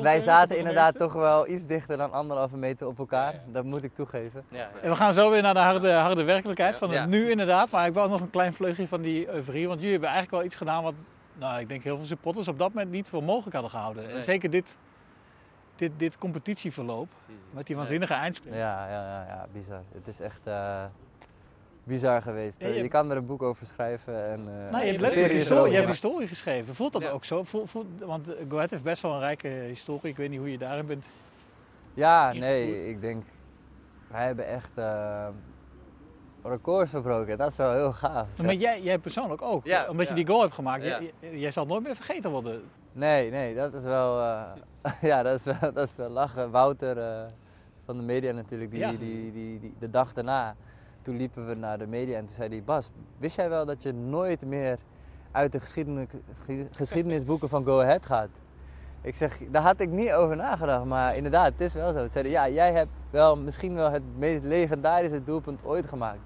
[0.01, 3.33] Wij zaten inderdaad toch wel iets dichter dan anderhalve meter op elkaar.
[3.47, 4.45] Dat moet ik toegeven.
[4.81, 7.05] En we gaan zo weer naar de harde, harde werkelijkheid van het Ja.
[7.05, 7.69] nu inderdaad.
[7.71, 9.67] Maar ik wou nog een klein vleugje van die euforie.
[9.67, 10.93] Want jullie hebben eigenlijk wel iets gedaan wat
[11.33, 14.09] nou, ik denk heel veel supporters op dat moment niet voor mogelijk hadden gehouden.
[14.11, 14.77] En zeker dit,
[15.75, 17.07] dit, dit competitieverloop
[17.51, 18.55] met die waanzinnige eindsprint.
[18.55, 19.81] Ja, ja, ja, ja, bizar.
[19.93, 20.83] Het is echt eh,
[21.89, 22.61] bizar geweest.
[22.61, 25.03] Ja, Eh, je- je kan er een boek over schrijven en eh Nou, je hebt
[25.03, 26.75] een serie historie, je hebt historie geschreven.
[26.75, 27.43] Voelt dat ook zo?
[27.43, 30.11] Voel, voel- want eh, Go Ahead heeft best wel een rijke historie.
[30.11, 31.05] Ik weet niet hoe je daarin bent.
[31.93, 33.23] Ja, nee, ik denk,
[34.07, 35.27] wij hebben echt eh,
[36.43, 37.37] records verbroken.
[37.37, 38.41] Dat is wel heel gaaf.
[38.41, 39.65] Maar jij, jij persoonlijk ook.
[39.65, 40.83] Ja, omdat je die goal hebt gemaakt.
[40.83, 40.99] Ja.
[41.31, 42.61] Jij, zal het nooit meer vergeten worden.
[42.91, 44.41] Nee, nee, dat is wel, eh,
[45.11, 46.51] ja, dat is wel, dat is wel lachen.
[46.51, 47.25] Wouter eh,
[47.85, 48.89] van de media natuurlijk, die, Ja.
[48.89, 48.99] die,
[49.31, 50.55] die, die, de dag daarna,
[51.09, 53.83] toen liepen we naar de media en toen zei hij, Bas, wist jij wel dat
[53.83, 54.77] je nooit meer
[55.31, 56.07] uit de geschiedenis,
[56.71, 58.29] geschiedenisboeken van Go Ahead gaat?
[59.01, 62.03] Ik zeg, daar had ik niet over nagedacht, maar inderdaad, het is wel zo.
[62.03, 66.19] Ze zeiden, ja, jij hebt wel misschien wel het meest legendarische doelpunt ooit gemaakt.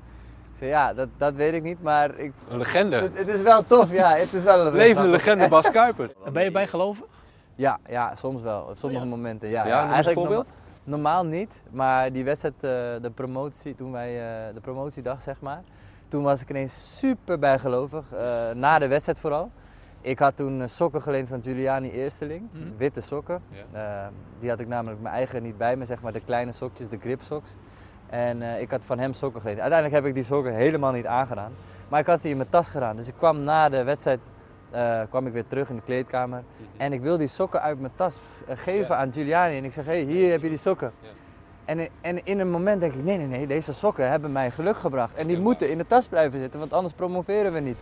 [0.51, 2.33] Ik zei, ja, dat, dat weet ik niet, maar ik...
[2.49, 2.95] Een legende.
[2.95, 6.13] Het, het is wel tof, ja, het is wel een Levende legende Bas Kuipers.
[6.25, 7.05] En ben je bijgelovig?
[7.55, 8.61] Ja, ja, soms wel.
[8.61, 9.49] Op sommige momenten.
[9.49, 10.51] Ja, Ja, voorbeeld.
[10.83, 12.69] Normaal niet, maar die wedstrijd, eh,
[13.01, 14.09] de promotie, toen wij,
[14.47, 15.61] eh, de promotiedag zeg maar,
[16.07, 18.11] toen was ik ineens super bijgelovig.
[18.11, 19.51] eh, na de wedstrijd vooral.
[20.01, 22.63] Ik had toen sokken geleend van Giuliani Eersteling, Mhm.
[22.77, 23.41] witte sokken.
[24.39, 26.97] Die had ik namelijk mijn eigen niet bij me, zeg maar de kleine sokjes, de
[26.99, 27.55] grip socks.
[28.09, 29.59] En ik had van hem sokken geleend.
[29.59, 31.51] Uiteindelijk heb ik die sokken helemaal niet aangedaan.
[31.89, 32.95] Maar ik had ze in mijn tas gedaan.
[32.95, 34.27] Dus ik kwam na de wedstrijd
[34.73, 36.43] eh, kwam ik weer terug in de kleedkamer.
[36.77, 39.57] En ik wil die sokken uit mijn tas eh, geven aan Giuliani.
[39.57, 40.91] En ik zeg, hé, hey, hier heb je die sokken.
[41.65, 44.51] En, in- en in een moment denk ik, nee, nee, nee, deze sokken hebben mij
[44.51, 45.13] geluk gebracht.
[45.13, 47.77] En die moeten in de tas blijven zitten, want anders promoveren we niet.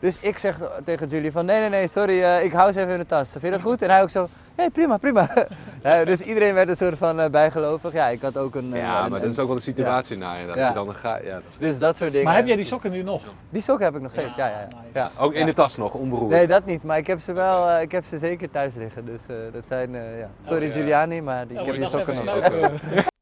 [0.00, 2.92] Dus ik zeg tegen Julie van, nee, nee, nee, sorry, eh, ik hou ze even
[2.92, 3.30] in de tas.
[3.30, 3.82] Vind je dat goed?
[3.82, 5.28] En hij ook zo, hé, prima, prima.
[5.82, 7.92] Ja, dus iedereen werd een soort van eh, bijgelovig.
[7.92, 8.72] Ja, ik had ook een...
[8.74, 10.22] eh, Ja, een- maar dat is ook wel de situatie ja.
[10.24, 10.46] na je.
[10.46, 10.68] Dat Ja.
[10.68, 11.40] je dan ga, ja.
[11.58, 12.26] Dus dat soort dingen.
[12.26, 13.22] Maar heb jij die sokken nu nog?
[13.50, 14.68] Die sokken heb ik nog steeds, ja, ja.
[14.70, 14.76] ja.
[14.92, 15.10] ja.
[15.18, 16.30] Ook in de tas nog, onberoerd.
[16.30, 16.82] Nee, dat niet.
[16.82, 19.04] Maar ik heb ze wel, eh, ik heb ze zeker thuis liggen.
[19.04, 20.30] Dus eh, dat zijn, eh, ja.
[20.42, 20.72] Sorry ja.
[20.72, 22.50] Giuliani, maar die, Oh, ik heb die sokken nog.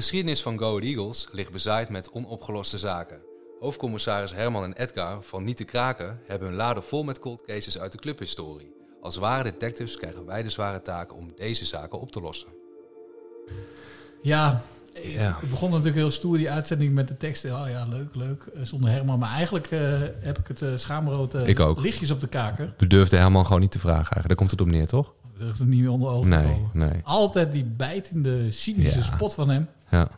[0.00, 3.18] geschiedenis van Go Eagles ligt bezaaid met onopgeloste zaken.
[3.60, 7.78] Hoofdcommissaris Herman en Edgar van Niet te Kraken hebben hun laden vol met cold cases
[7.78, 8.74] uit de clubhistorie.
[9.02, 12.48] Als ware detectives krijgen wij de zware taak om deze zaken op te lossen.
[14.22, 14.62] Ja,
[15.02, 15.38] Ja.
[15.42, 17.50] ik begon natuurlijk heel stoer die uitzending met de teksten.
[17.60, 19.18] Oh ja, leuk, leuk, eh, zonder Herman.
[19.18, 19.80] Maar eigenlijk eh,
[20.20, 21.80] heb ik het uh, schaamrood eh, Ik ook.
[21.80, 22.74] lichtjes op de kaken.
[22.76, 24.28] We durfden Herman gewoon niet te vragen eigenlijk.
[24.28, 25.12] Daar komt het op neer, toch?
[25.32, 26.70] We durfden het niet meer onder ogen te Nee, komen.
[26.72, 27.00] nee.
[27.04, 29.04] Altijd die bijtende, cynische Ja.
[29.04, 29.68] spot van hem.
[29.90, 30.08] Ja.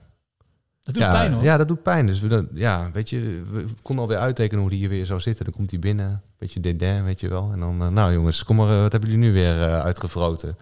[0.83, 1.43] Dat doet ja, pijn hoor.
[1.43, 2.07] Ja, dat doet pijn.
[2.07, 5.21] Dus we, dan- ja, weet je, we konden alweer uittekenen hoe die hier weer zou
[5.21, 5.45] zitten.
[5.45, 7.51] Dan komt hij binnen, beetje dédain, weet je wel.
[7.53, 10.57] En dan, eh, nou jongens, kom maar, eh, wat hebben jullie nu weer eh, uitgevroten?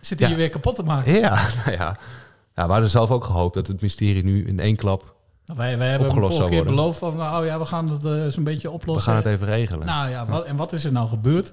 [0.00, 0.34] Zit hij Ja.
[0.34, 1.12] je weer kapot te maken?
[1.12, 1.98] Ja, nou ja.
[2.54, 2.66] ja.
[2.66, 5.14] We hadden zelf ook gehoopt dat het mysterie nu in één klap
[5.44, 6.64] Nou, wij, wij hebben vorige keer worden.
[6.74, 9.12] beloofd van, nou ja, we gaan het zo'n beetje We oplossen.
[9.12, 9.86] gaan het even regelen.
[9.86, 11.52] Nou ja, wat, en wat is er nou gebeurd?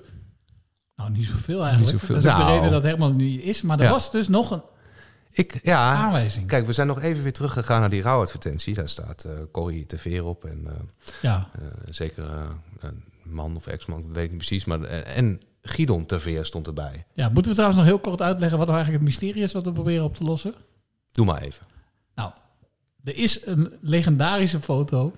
[0.96, 1.92] Nou, niet zoveel eigenlijk.
[1.92, 2.15] Niet zoveel.
[2.15, 2.54] Dat is de Nou.
[2.54, 3.62] reden dat Herman er niet is.
[3.62, 4.62] Maar er was dus nog een
[5.32, 6.48] Ik, ja, aanwijzing.
[6.48, 8.74] Kijk, we zijn nog even weer teruggegaan naar die rouwadvertentie.
[8.74, 10.46] Daar staat eh Corrie te Veer op.
[10.46, 10.74] En eh,
[11.22, 11.50] Ja.
[11.54, 12.24] eh, zeker
[12.80, 14.65] een man of ex-man, weet ik niet precies.
[14.65, 17.06] Maar, en Gidon te Veer stond erbij.
[17.13, 19.65] Ja, moeten we trouwens nog heel kort uitleggen wat nou eigenlijk het mysterie is wat
[19.65, 20.54] we proberen op te lossen?
[21.12, 21.65] Doe maar even.
[22.15, 22.32] Nou,
[23.04, 25.13] er is een legendarische foto.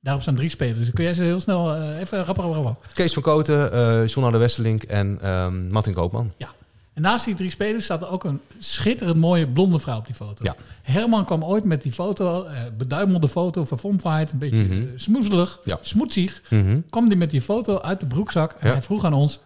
[0.00, 0.90] Daarop staan drie spelers.
[0.90, 2.86] Kun jij ze heel snel even rap, rap, rap.
[2.94, 6.32] Kees van Koten, eh John de Westerlink en ehm Martin Koopman.
[6.36, 6.48] Ja.
[6.94, 10.14] En naast die drie spelers staat er ook een schitterend mooie blonde vrouw op die
[10.14, 10.44] foto.
[10.44, 10.54] Ja.
[10.82, 14.72] Herman kwam ooit met die foto, eh beduimelde foto van Vomvaart, een beetje Mhm.
[14.72, 15.78] eh, smoezelig, Ja.
[15.80, 16.42] smoetsig.
[16.50, 16.80] Mhm.
[16.90, 18.72] Kwam die met die foto uit de broekzak en Ja.
[18.72, 19.40] hij vroeg aan ons,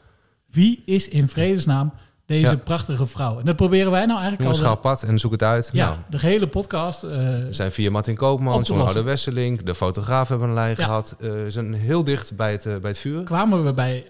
[0.51, 1.93] wie is in vredesnaam
[2.27, 3.39] deze prachtige vrouw?
[3.39, 4.73] En dat proberen wij nou eigenlijk Jongens, al...
[4.73, 5.71] op pad en zoek het uit.
[5.73, 7.01] ja, Nou, de hele podcast.
[7.01, 8.81] we zijn via Martin Koopman, John.
[8.81, 11.17] Oude Westerlink, de fotograaf hebben een lijn gehad.
[11.21, 13.23] Eh, we zijn heel dicht bij het, bij het vuur.
[13.25, 14.07] kwamen we bij,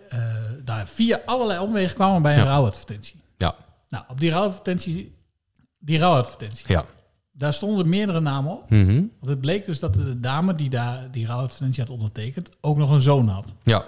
[0.64, 3.16] daar via allerlei omwegen kwamen we bij een rouwadvertentie.
[3.38, 3.54] Ja.
[3.88, 5.14] Nou, op die rouwadvertentie,
[5.78, 6.84] die rouwadvertentie, Ja.
[7.32, 8.70] daar stonden meerdere namen op.
[8.70, 8.94] Mhm.
[8.94, 12.90] Want het bleek dus dat de dame die daar die rouwadvertentie had ondertekend, ook nog
[12.90, 13.52] een zoon had.
[13.62, 13.84] Ja.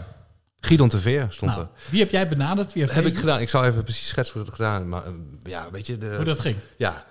[0.60, 1.90] Gidon te Veer stond Nou, er.
[1.90, 3.40] wie heb jij benaderd via heb ik gedaan.
[3.40, 4.88] Ik zou even precies schetsen hoe dat gedaan.
[4.88, 5.98] Maar eh, ja, weet je...
[5.98, 6.56] De, Hoe dat ging?
[6.76, 7.04] Ja.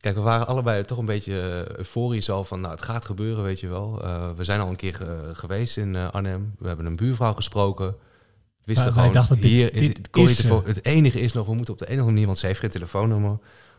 [0.00, 2.60] Kijk, we waren allebei toch een beetje eh, euforisch al van...
[2.60, 4.02] Nou, het gaat gebeuren, weet je wel.
[4.04, 5.00] Eh, we zijn al een keer
[5.32, 6.54] geweest in Arnhem.
[6.58, 7.94] We hebben een buurvrouw gesproken.
[8.74, 10.46] Wij- wij gewoon, dachten, hier, dit is ze.
[10.46, 12.26] Vo- het enige is nog, we moeten op de een of andere manier...
[12.26, 13.38] Want ze heeft geen telefoonnummer.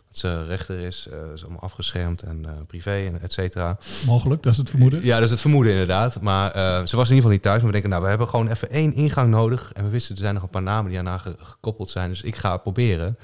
[0.09, 1.07] Dat ze rechter is.
[1.11, 3.77] eh is allemaal afgeschermd en eh, privé en et cetera.
[4.05, 5.05] Mogelijk, dat is het vermoeden.
[5.05, 6.21] Ja, dat is het vermoeden inderdaad.
[6.21, 7.57] Maar eh, ze was in ieder geval niet thuis.
[7.57, 9.71] Maar we denken, nou, we hebben gewoon even één ingang nodig.
[9.73, 12.09] En we wisten, er zijn nog een paar namen die daarna ge- gekoppeld zijn.
[12.09, 13.17] Dus ik ga proberen.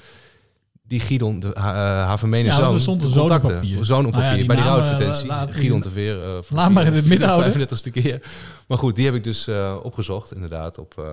[0.86, 3.84] Die Gidon, de, ha- eh, haar vermeende zoon, er een zoon op papier.
[3.84, 5.30] Zoon op Nou ja, papier, die bij die rouwadvertentie.
[5.60, 6.22] Gidon te Veer.
[6.22, 7.52] eh, voor Laat maar in het midden houden.
[7.68, 8.22] 35ste keer.
[8.68, 11.04] Maar goed, die heb ik dus eh, opgezocht inderdaad op eh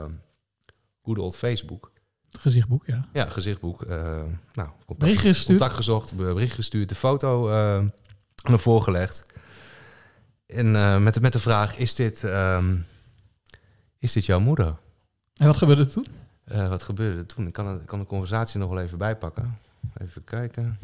[1.03, 1.91] good old Facebook.
[2.31, 3.05] Gezichtboek, ja.
[3.13, 3.81] Ja, gezichtboek.
[3.83, 5.45] eh, nou, contact, gestuurd?
[5.45, 7.91] contact gezocht, bericht gestuurd, de foto eh, aan
[8.41, 9.25] hem voorgelegd.
[10.45, 12.77] En eh, met, de- met de vraag, is dit, ehm,
[13.99, 14.75] is dit jouw moeder?
[15.35, 16.07] En wat gebeurde er toen?
[16.69, 17.47] Wat gebeurde er toen?
[17.47, 19.57] Ik kan, het- kan de conversatie nog wel even bijpakken.
[19.97, 20.79] Even kijken.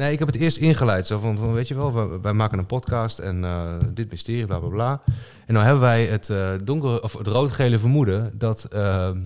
[0.00, 1.06] Nee, ik heb het eerst ingeleid.
[1.06, 4.46] Zo van, van weet je wel, wij, wij maken een podcast en eh, dit mysterie,
[4.46, 5.02] bla bla bla.
[5.46, 9.20] En nou hebben wij het, eh donker, of het roodgele vermoeden dat ehm,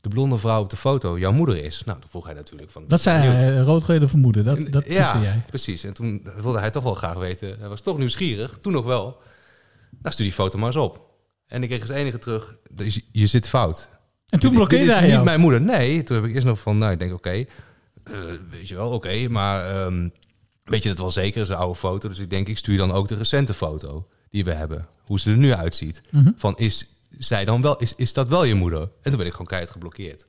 [0.00, 1.82] de blonde vrouw op de foto jouw moeder is.
[1.84, 2.84] Nou, dan vroeg hij natuurlijk van.
[2.88, 4.44] Dat zei hij, rood-gele vermoeden.
[4.44, 5.42] Dat, dat ja, jij.
[5.46, 5.84] precies.
[5.84, 7.56] En toen wilde hij toch wel graag weten.
[7.58, 9.16] Hij was toch nieuwsgierig, toen nog wel.
[10.02, 11.00] Nou, stuur die foto maar eens op.
[11.46, 13.88] En ik kreeg als enige terug, je, je zit fout.
[14.28, 15.60] En toen blokkeerde Dit is hij niet mijn moeder.
[15.60, 17.44] Nee, toen heb ik eerst nog van, nou, ik denk, oké, eh,
[18.50, 20.08] weet je wel, oké, maar ehm,
[20.64, 21.40] weet je dat wel zeker?
[21.40, 24.44] is een oude foto, dus ik denk, ik stuur dan ook de recente foto die
[24.44, 26.00] we hebben, hoe ze er nu uitziet.
[26.10, 26.30] Mhm.
[26.36, 26.86] Van, is
[27.18, 28.80] zij dan wel, is, is dat wel je moeder?
[28.80, 30.26] En toen ben ik gewoon keihard geblokkeerd.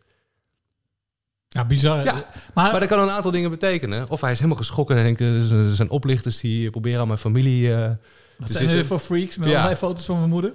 [1.48, 2.04] Ja, bizar.
[2.04, 2.24] Ja, maar,
[2.72, 4.10] Maar dat kan een aantal dingen betekenen.
[4.10, 7.74] Of hij is helemaal geschrokken en denken, er zijn oplichters die proberen aan mijn familie
[7.74, 7.90] eh
[8.38, 9.54] wat te zijn er voor freaks met Ja.
[9.54, 10.52] allerlei foto's van mijn moeder?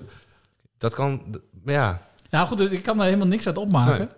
[0.79, 4.09] Dat kan, ja, Nou goed, dus ik kan daar helemaal niks uit opmaken.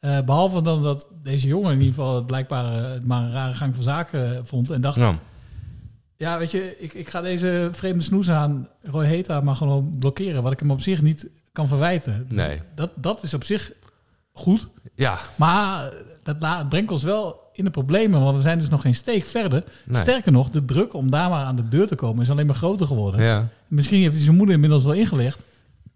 [0.00, 3.32] Eh, behalve dan dat deze jongen in ieder geval het blijkbaar eh, het maar een
[3.32, 4.70] rare gang van zaken eh, vond.
[4.70, 5.18] En dacht, ja,
[6.16, 6.38] ja.
[6.38, 10.42] weet je, ik, ik ga deze vreemde snoes aan Roy Heta maar gewoon blokkeren.
[10.42, 12.26] Wat ik hem op zich niet kan verwijten.
[12.28, 12.60] Dus Nee.
[12.74, 13.72] Dat, dat is op zich
[14.32, 14.68] goed.
[14.94, 18.20] ja, Maar dat brengt ons wel in de problemen.
[18.20, 19.64] Want we zijn dus nog geen steek verder.
[19.84, 20.00] Nee.
[20.00, 22.54] Sterker nog, de druk om daar maar aan de deur te komen is alleen maar
[22.54, 23.22] groter geworden.
[23.22, 23.48] ja.
[23.66, 25.42] Misschien heeft hij zijn moeder inmiddels wel ingelegd.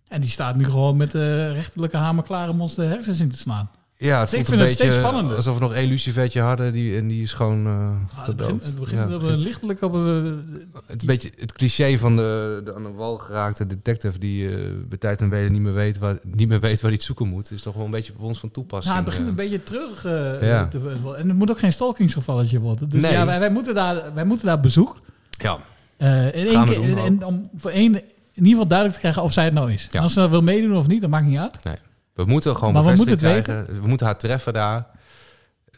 [0.08, 3.28] En die staat nu gewoon met de rechterlijke hamer klaar om ons de hersens in
[3.30, 3.70] te slaan.
[4.04, 5.36] Ja, het Dus ik vind het steeds spannender.
[5.36, 7.72] alsof we nog één lucifertje hadden die, en die is gewoon eh
[8.18, 8.62] Ah, het begint, gedood.
[8.62, 10.44] het begint Ja, op een lichtelijk op een...
[10.86, 14.98] het, beetje het cliché van de, de aan de wal geraakte detective die eh bij
[14.98, 17.50] tijd en wijle niet meer weet waar, niet meer weet waar hij het zoeken moet,
[17.50, 18.94] is toch wel een beetje op ons van toepassing.
[18.94, 19.44] Nou, het begint eh.
[19.44, 20.66] een beetje terug eh, Ja.
[20.68, 20.78] te.
[21.16, 22.88] En het moet ook geen stalkingsgevalletje worden.
[22.88, 23.12] Dus Nee.
[23.12, 25.00] ja, wij, wij, moeten daar, wij moeten daar bezoek.
[25.30, 25.58] Ja,
[25.96, 28.02] Eh, in één keer, doen en, om voor één in
[28.34, 29.82] ieder geval duidelijk te krijgen of zij het nou is.
[29.90, 29.96] Ja.
[29.98, 31.64] En als ze dat wil meedoen of niet, dat maakt niet uit.
[31.64, 31.76] nee.
[32.14, 33.80] We moeten gewoon Maar we moeten.
[33.80, 34.86] We moeten haar treffen daar.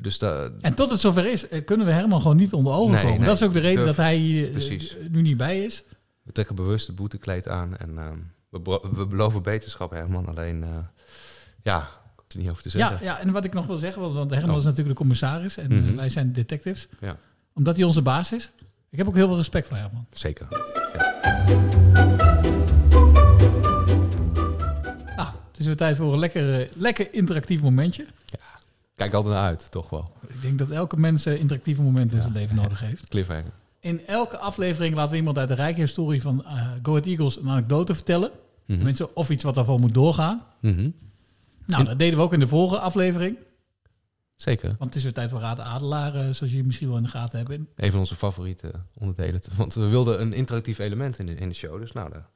[0.00, 2.92] Dus da, En tot het zover is, eh, kunnen we Herman gewoon niet onder ogen
[2.92, 3.16] Nee, komen.
[3.18, 3.26] nee.
[3.26, 4.16] dat is ook de reden Durf- dat hij
[4.54, 5.84] eh, nu niet bij is.
[6.22, 8.18] we trekken bewust het boetekleed aan en ehm,
[8.94, 10.26] we, beloven beterschap, Herman.
[10.28, 10.68] Alleen, eh,
[11.62, 11.88] ja,
[12.28, 12.96] er niet over te zeggen.
[13.00, 14.56] Ja, ja, en wat ik nog wil zeggen, want- Herman Oh.
[14.56, 15.96] is natuurlijk de commissaris en Mhm.
[15.96, 16.88] wij zijn detectives.
[17.00, 17.16] Ja.
[17.54, 18.50] Omdat hij onze baas is.
[18.90, 20.06] Ik heb ook heel veel respect voor Herman.
[20.12, 20.46] Zeker.
[21.92, 22.16] Nou,
[25.66, 28.06] is weer tijd voor een lekker, eh, lekker interactief momentje.
[28.94, 30.12] Kijk altijd naar uit, toch wel.
[30.26, 33.08] Ik denk dat elke mens eh, interactieve momenten in zijn leven nodig heeft.
[33.14, 33.52] Cliffhanger.
[33.80, 36.44] In elke aflevering laten we iemand uit de rijke historie van
[36.82, 38.30] Go Ahead Eagles een anekdote vertellen.
[38.66, 40.42] Tenminste, of iets wat daarvoor moet doorgaan.
[40.60, 40.90] Mhm.
[41.66, 43.36] Nou, dat deden we ook in de vorige aflevering.
[44.36, 44.68] Zeker.
[44.68, 47.08] Want het is weer tijd voor Raad de Adelaar, zoals jullie misschien wel in de
[47.08, 47.68] gaten hebben.
[47.76, 49.40] Een van onze favoriete onderdelen.
[49.56, 51.80] Want we wilden een interactief element in de, in de show.
[51.80, 52.26] Dus nou, daar,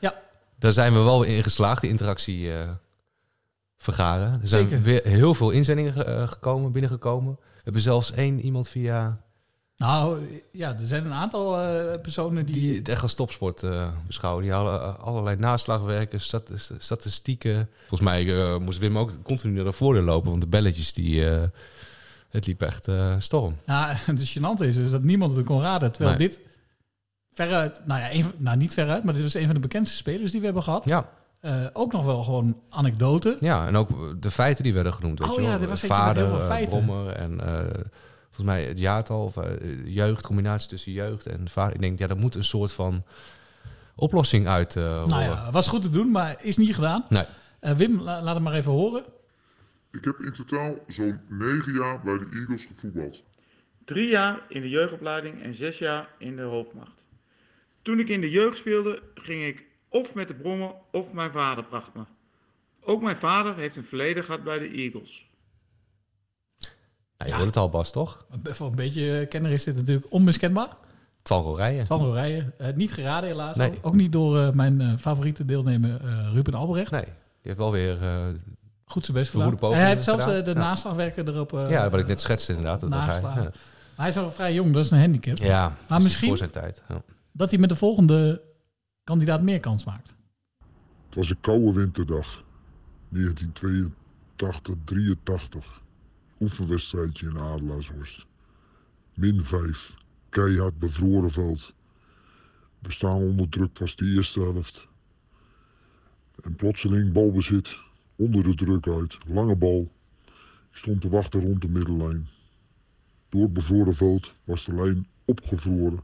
[0.00, 0.14] Ja.
[0.62, 2.68] Daar zijn we wel weer in geslaagd, de interactie eh,
[3.76, 4.32] vergaren.
[4.42, 4.82] Er zijn Zeker.
[4.82, 7.34] weer heel veel inzendingen ge- eh, gekomen, binnengekomen.
[7.40, 9.20] We hebben zelfs één iemand via
[9.76, 12.54] Nou, ja, er zijn een aantal eh, personen die...
[12.54, 14.42] die het echt als topsport eh, beschouwen.
[14.42, 17.68] Die hadden eh, allerlei naslagwerken, stat- statistieken.
[17.78, 21.30] Volgens mij eh, moest Wim ook continu naar de voordeur lopen, want de belletjes die...
[21.30, 21.42] eh,
[22.30, 23.56] het liep echt eh, storm.
[23.66, 25.92] Nou, het gênante is dus dat niemand het kon raden.
[25.92, 26.28] Terwijl Nee.
[26.28, 26.40] dit
[27.32, 27.80] veruit...
[27.84, 30.38] Nou ja, een, nou, niet veruit, maar dit was een van de bekendste spelers die
[30.40, 30.84] we hebben gehad.
[30.84, 31.08] Ja,
[31.40, 33.36] Eh, ook nog wel gewoon anekdoten.
[33.40, 35.18] Ja, en ook de feiten die werden genoemd.
[35.18, 36.84] Weet Oh je ja, er was Vader, heel veel eh, feiten.
[36.84, 37.64] Brommer en eh,
[38.26, 41.74] volgens mij het jaartal, of, eh, jeugd, combinatie tussen jeugd en vader.
[41.74, 43.04] Ik denk, ja, dat moet een soort van
[43.94, 45.24] oplossing uit eh Nou horen.
[45.24, 47.04] ja, was goed te doen, maar is niet gedaan.
[47.08, 47.24] Nee.
[47.60, 49.02] Eh, Wim, la- laat het maar even horen.
[49.92, 53.22] Ik heb in totaal zo'n 9 jaar bij de Eagles gevoetbald.
[53.84, 57.06] Drie jaar in de jeugdopleiding en zes jaar in de hoofdmacht.
[57.82, 61.64] Toen ik in de jeugd speelde, ging ik of met de brommer of mijn vader
[61.64, 62.02] bracht me.
[62.84, 65.30] Ook mijn vader heeft een verleden gehad bij de Eagles.
[67.18, 68.26] Nou, je hoort het al, Bas, toch?
[68.42, 70.68] Voor een beetje eh, kenner is dit natuurlijk onmiskenbaar.
[71.22, 71.86] Twanro rijden.
[71.86, 72.52] Van Rijen.
[72.56, 73.56] Eh, niet geraden helaas.
[73.56, 73.70] Nee.
[73.70, 76.00] Ook, ook niet door eh, mijn favoriete deelnemer
[76.32, 76.90] Ruben Albrecht.
[76.90, 77.98] Nee, die heeft wel weer
[78.84, 79.58] Goed zijn best gedaan.
[79.60, 80.44] Hij heeft zelfs gedaan.
[80.44, 80.58] de Ja.
[80.58, 82.80] naslagwerker erop ja, wat ik net schetste inderdaad.
[82.80, 83.20] Dat was hij.
[83.20, 83.50] Ja,
[83.96, 85.36] hij is nog vrij jong, dat is een handicap.
[85.36, 86.82] ja maar misschien voor zijn tijd.
[86.88, 87.02] Ja.
[87.32, 88.42] Dat hij met de volgende
[89.04, 90.14] kandidaat meer kans maakt.
[91.06, 92.44] Het was een koude winterdag.
[93.08, 95.82] 1982, 83.
[96.40, 98.26] Oefenwedstrijdje in Adelaarshorst.
[99.14, 99.94] Min 5.
[100.28, 101.72] Keihard bevroren veld.
[102.78, 104.88] We staan onder druk, was de eerste helft.
[106.42, 107.78] En plotseling balbezit.
[108.16, 109.18] Onder de druk uit.
[109.26, 109.92] Lange bal.
[110.70, 112.28] Ik stond te wachten rond de middellijn.
[113.28, 116.00] Door het bevroren veld was de lijn opgevroren.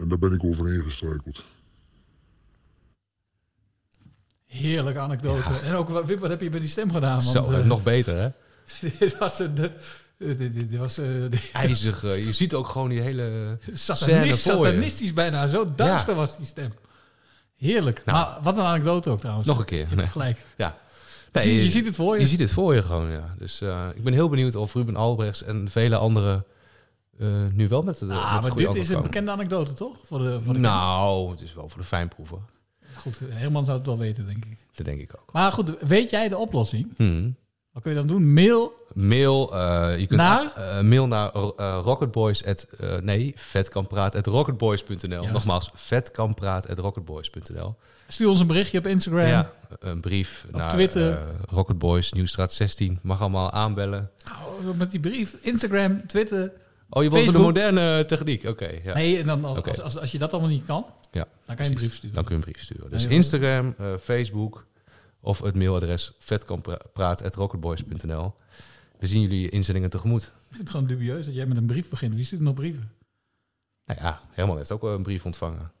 [0.00, 1.44] En daar ben ik overheen gestruikeld.
[4.46, 5.48] Heerlijke anekdote.
[5.64, 7.22] En ook, wat- Wim, wat heb je bij die stem gedaan?
[7.22, 8.28] Zo, Want, eh, nog beter, hè?
[8.98, 9.54] dit was een...
[9.54, 9.72] de-
[10.18, 12.04] dit, dit, dit was eh, IJzig.
[12.04, 14.66] eh, je ziet ook gewoon die hele scène Satanist, voor je.
[14.72, 15.46] satanistisch bijna.
[15.46, 16.18] Zo duister Ja.
[16.18, 16.72] was die stem.
[17.56, 18.02] Heerlijk.
[18.04, 18.18] Nou.
[18.18, 19.46] maar wat een anekdote ook trouwens.
[19.46, 19.86] Nog een keer.
[19.96, 20.44] Gelijk.
[20.56, 20.78] Ja.
[21.32, 22.20] Je ziet- je ziet het voor je.
[22.20, 23.34] Je ziet het voor je gewoon, ja.
[23.38, 26.44] Dus eh, ik ben heel benieuwd of Ruben Albrechts en vele anderen
[27.20, 29.96] eh, nu wel met de met Ah, het maar dit is een bekende anekdote, toch?
[30.04, 32.38] Voor de, voor de Nou, het is wel voor de fijnproever.
[32.96, 34.58] Goed, Herman zou het wel weten, denk ik.
[34.74, 35.32] Dat denk ik ook.
[35.32, 36.94] Maar goed, weet jij de oplossing?
[36.96, 37.36] Hmm.
[37.72, 38.32] Wat kun je dan doen?
[38.32, 38.72] Mail.
[38.94, 40.52] Mail, eh, je kunt Naar?
[40.54, 42.44] eh, mail naar eh, rocketboys.
[42.44, 43.34] At, eh, nee.
[45.08, 45.32] Juist.
[45.32, 47.76] Nogmaals, vetkampraat at rocketboys.nl.
[48.08, 49.26] Stuur ons een berichtje op Instagram.
[49.26, 51.12] Ja, een brief Op naar Twitter.
[51.12, 52.98] eh, Rocketboys, Nieuwstraat 16.
[53.02, 54.10] Mag allemaal aanbellen.
[54.62, 55.34] Nou, met die brief.
[55.40, 56.52] Instagram, Twitter.
[56.90, 58.44] Oh, je wilt de moderne techniek?
[58.44, 58.80] Oké.
[58.82, 58.94] ja.
[58.94, 61.64] Nee, en dan als, als, als, als je dat allemaal niet kan, Ja, dan kan
[61.64, 62.14] je een brief sturen.
[62.14, 62.90] Dan kun je een brief sturen.
[62.90, 64.66] Dus Instagram, eh, Facebook
[65.20, 68.34] of het mailadres vetkampraat.rocketboys.nl.
[68.98, 70.22] We zien jullie inzendingen tegemoet.
[70.22, 72.14] Ik vind het gewoon dubieus dat jij met een brief begint.
[72.14, 72.92] Wie stuurt nog brieven?
[73.84, 75.72] Nou ja, Herman heeft ook wel een brief ontvangen.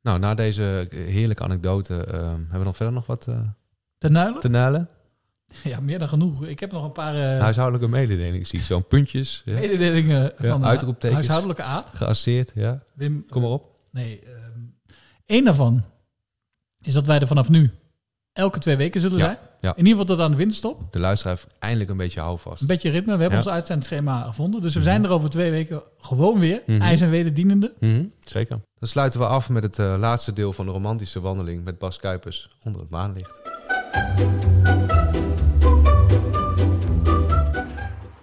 [0.00, 3.26] Nou, na deze heerlijke anekdote eh, hebben we dan verder nog wat
[3.98, 4.40] Nuilen?
[4.40, 4.88] te nuilen?
[5.64, 6.44] Ja, meer dan genoeg.
[6.46, 8.64] Ik heb nog een paar eh, Huishoudelijke mededelingen zie ik.
[8.64, 9.42] Zo'n puntjes.
[9.44, 9.54] Ja.
[9.54, 11.12] mededelingen Ja, van eh, uitroeptekens.
[11.14, 11.90] huishoudelijke aard.
[11.94, 12.82] Geasseerd, ja.
[12.94, 13.74] Wim, Kom maar op.
[13.90, 14.22] Nee,
[15.26, 15.84] één daarvan
[16.80, 17.70] is dat wij er vanaf nu
[18.32, 19.38] elke twee weken zullen Ja, zijn.
[19.60, 19.70] ja.
[19.70, 20.92] In ieder geval tot aan de winterstop.
[20.92, 22.60] De luisteraar heeft eindelijk een beetje houvast.
[22.60, 23.14] Een beetje ritme.
[23.14, 23.44] We hebben Ja.
[23.44, 24.62] ons uitzendschema gevonden.
[24.62, 26.62] Dus we zijn er over twee weken gewoon weer.
[26.66, 26.80] Mhm.
[26.82, 27.74] IJs en wederdienende.
[27.80, 28.60] Mhm, zeker.
[28.78, 31.98] Dan sluiten we af met het eh, laatste deel van de romantische wandeling met Bas
[31.98, 33.40] Kuipers onder het maanlicht.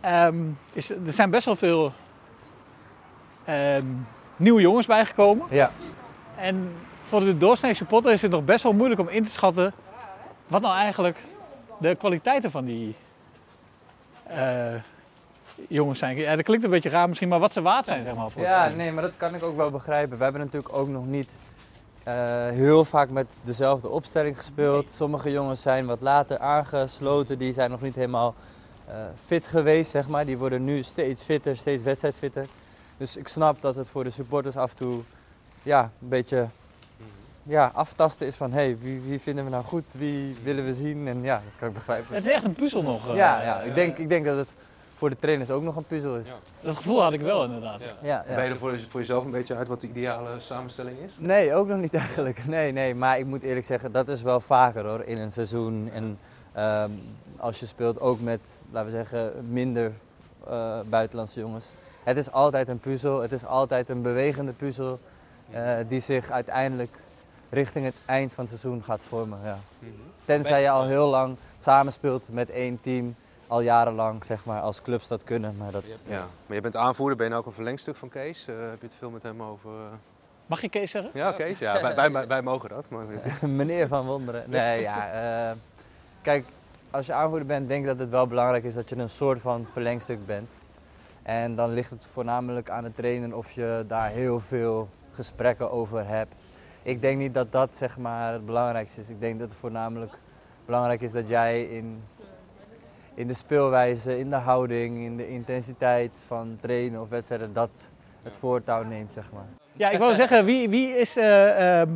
[0.03, 0.35] Ehm,
[0.73, 1.91] is, er zijn best wel veel
[3.45, 3.85] ehm,
[4.35, 5.45] nieuwe jongens bijgekomen.
[5.49, 5.71] Ja.
[6.35, 6.71] En
[7.03, 9.73] voor de doorsnee supporter is het nog best wel moeilijk om in te schatten
[10.47, 11.17] wat nou eigenlijk
[11.77, 12.95] de kwaliteiten van die
[14.23, 14.73] eh,
[15.67, 16.17] jongens zijn.
[16.17, 18.29] Ja, dat klinkt een beetje raar misschien, maar wat ze waard zijn, zeg maar.
[18.29, 20.17] Voor Ja, nee, maar dat kan ik ook wel begrijpen.
[20.17, 21.37] We hebben natuurlijk ook nog niet
[22.03, 22.13] eh,
[22.47, 24.91] heel vaak met dezelfde opstelling gespeeld.
[24.91, 28.35] Sommige jongens zijn wat later aangesloten, die zijn nog niet helemaal
[29.25, 30.25] fit geweest, zeg maar.
[30.25, 32.47] Die worden nu steeds fitter, steeds wedstrijdfitter.
[32.97, 35.01] Dus ik snap dat het voor de supporters af en toe
[35.63, 36.47] ja, een beetje
[37.43, 38.51] ja, aftasten is van...
[38.51, 41.07] hé, hey, wie, wie vinden we nou goed, wie willen we zien?
[41.07, 42.15] En ja, dat kan ik begrijpen.
[42.15, 43.09] Het is echt een puzzel nog.
[43.09, 44.53] eh, Ja, ja, ik, denk, ik denk dat het
[44.97, 46.27] voor de trainers ook nog een puzzel is.
[46.61, 47.81] Dat gevoel had ik wel inderdaad.
[47.81, 48.35] Ja, ja.
[48.35, 51.11] Ben je er voor, voor jezelf een beetje uit wat de ideale samenstelling is?
[51.17, 52.45] Nee, ook nog niet eigenlijk.
[52.45, 55.89] Nee, nee, maar ik moet eerlijk zeggen, dat is wel vaker hoor, in een seizoen.
[55.93, 56.17] En
[56.53, 56.91] ehm,
[57.43, 59.91] als je speelt ook met, laten we zeggen, minder
[60.47, 61.69] eh, buitenlandse jongens.
[62.03, 64.99] Het is altijd een puzzel, het is altijd een bewegende puzzel
[65.51, 66.97] eh, die zich uiteindelijk
[67.49, 69.39] richting het eind van het seizoen gaat vormen.
[69.43, 69.57] Ja.
[70.25, 73.15] Tenzij je al heel lang samenspeelt met één team,
[73.47, 75.57] al jarenlang zeg maar, als clubs dat kunnen.
[75.57, 78.45] Maar dat, Ja, maar je bent aanvoerder, ben je nou ook een verlengstuk van Kees?
[78.47, 79.71] Eh, heb je het veel met hem over...
[80.45, 81.11] Mag je Kees zeggen?
[81.13, 82.89] Ja, Kees, ja, wij, wij, wij mogen dat.
[82.89, 83.05] Maar...
[83.49, 84.43] Meneer van Wonderen.
[84.47, 85.11] Nee, ja.
[85.49, 85.57] eh,
[86.21, 86.45] kijk,
[86.93, 89.41] als je aanvoerder bent, denk ik dat het wel belangrijk is dat je een soort
[89.41, 90.49] van verlengstuk bent.
[91.23, 96.07] En dan ligt het voornamelijk aan de trainer of je daar heel veel gesprekken over
[96.07, 96.41] hebt.
[96.83, 99.09] Ik denk niet dat dat zeg maar het belangrijkste is.
[99.09, 100.13] Ik denk dat het voornamelijk
[100.65, 102.03] belangrijk is dat jij in,
[103.13, 107.89] in de speelwijze, in de houding, in de intensiteit van trainen of wedstrijden, dat
[108.23, 109.47] het voortouw neemt, zeg maar.
[109.73, 111.91] Ja, ik wou zeggen, wie, wie, is, eh, ehm,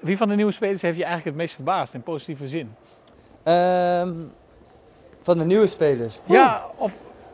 [0.00, 2.74] wie van de nieuwe spelers heeft je eigenlijk het meest verbaasd in positieve zin?
[3.46, 4.12] Ehm,
[5.22, 6.20] van de nieuwe spelers?
[6.24, 6.92] Ja, of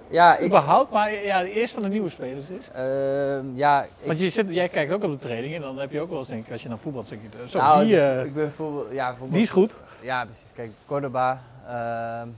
[0.09, 2.69] ja, ik, überhaupt, maar ja, eerst van de nieuwe spelers is.
[2.73, 5.91] Ehm, ja, ik, Want je zit, jij kijkt ook op de training en dan heb
[5.91, 8.01] je ook wel eens, denk ik, als je naar voetbal zit, je, zo, nou, die,
[8.01, 9.75] eh, ik ben voetbal, ja, voetbal, die is goed.
[10.01, 10.53] Ja, precies.
[10.55, 11.41] Kijk, Cordoba.
[11.67, 12.29] ehm,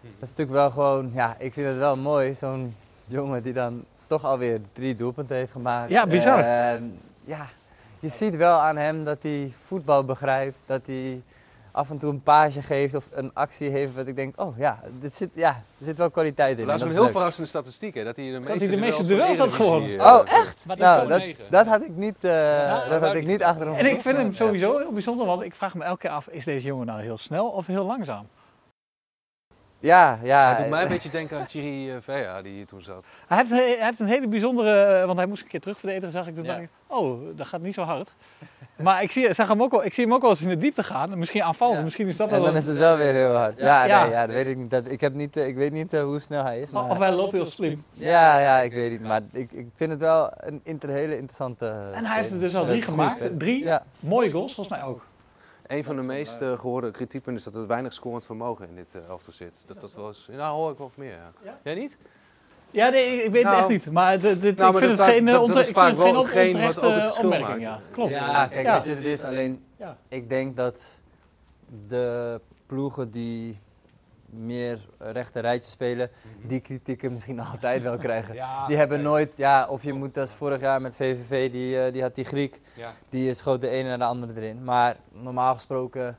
[0.00, 3.84] dat is natuurlijk wel gewoon, ja, ik vind het wel mooi, zo'n jongen die dan
[4.06, 5.90] toch alweer drie doelpunten heeft gemaakt.
[5.90, 6.38] Ja, bizar.
[6.38, 6.82] Ehm,
[7.24, 7.46] ja,
[8.00, 11.22] je ziet wel aan hem dat hij voetbal begrijpt, dat hij
[11.72, 14.80] af en toe een paasje geeft of een actie heeft wat ik denk, oh ja,
[15.02, 15.48] er zit, ja,
[15.78, 16.66] er zit wel kwaliteit in.
[16.66, 17.10] Dat is een heel leuk.
[17.10, 18.04] verrassende statistiek, hè?
[18.04, 19.98] Dat hij de meeste, hij de meeste duels had gewonnen.
[19.98, 20.64] Eh, Oh, echt?
[20.66, 23.74] Maar Nou, dat- dat, dat had ik niet, eh, dat had ik niet achter hem
[23.74, 26.44] En ik vind hem sowieso heel bijzonder, want ik vraag me elke keer af, is
[26.44, 28.26] deze jongen nou heel snel of heel langzaam?
[29.80, 30.46] Ja, ja.
[30.52, 33.04] Hij doet mij een beetje denken aan Thierry eh, Vea, die hier toen zat.
[33.26, 36.34] Hij heeft, hij heeft een hele bijzondere, want hij moest een keer terugverdedigen, zag ik
[36.34, 36.44] toen.
[36.44, 36.50] Ja.
[36.50, 38.10] dacht ik, oh, dat gaat niet zo hard.
[38.76, 40.56] Maar ik zie, zag hem ook wel, ik zie hem ook wel eens in de
[40.58, 41.18] diepte gaan.
[41.18, 42.44] Misschien aanvallen, misschien is dat En wel...
[42.44, 43.58] dan is het wel weer heel hard.
[43.58, 44.02] Ja, Ja.
[44.02, 44.70] Nee, ja dat weet ik niet.
[44.70, 46.70] Dat, ik, heb niet eh, ik weet niet eh, hoe snel hij is.
[46.70, 46.90] Maar...
[46.90, 47.84] Of hij loopt heel slim.
[47.92, 49.00] Ja, ja, ik weet niet.
[49.02, 51.66] Maar ik, ik vind het wel een inter, hele interessante.
[51.66, 53.38] eh, En hij heeft er dus al drie gemaakt.
[53.38, 53.82] Drie Ja.
[53.98, 55.02] mooie goals, volgens mij ook.
[55.70, 58.94] Een van de meest eh, gehoorde kritiekpunten is dat er weinig scorend vermogen in dit
[58.94, 59.52] eh, elftal zit.
[59.66, 61.58] Dat, dat was, nou hoor ik wel of meer, ja.
[61.64, 61.96] Jij niet?
[62.70, 63.94] Ja, nee, ik, ik weet Nou, het echt niet.
[63.94, 65.74] Maar dit, dit, nou, ik maar vind dat- het geen, dat- eh, dat is ik
[65.74, 67.48] vaak vind het geen wel geen wat onterechte ook het verschil opmerking.
[67.68, 67.82] maakt.
[67.82, 68.10] Ja, klopt.
[68.10, 68.82] Ja, kijk, Ja.
[68.82, 69.64] het is alleen.
[69.76, 69.96] Ja.
[70.08, 70.98] Ik denk dat
[71.86, 73.58] de ploegen die
[74.30, 76.10] meer rechte rijtjes spelen,
[76.46, 78.34] die kritieken misschien altijd wel krijgen.
[78.34, 79.06] Ja, die hebben nee.
[79.06, 82.24] nooit, ja, of je moet als vorig jaar met VVV, die, eh, die had die
[82.24, 82.90] Griek, Ja.
[83.08, 84.64] die schoot de ene naar de andere erin.
[84.64, 86.18] Maar normaal gesproken,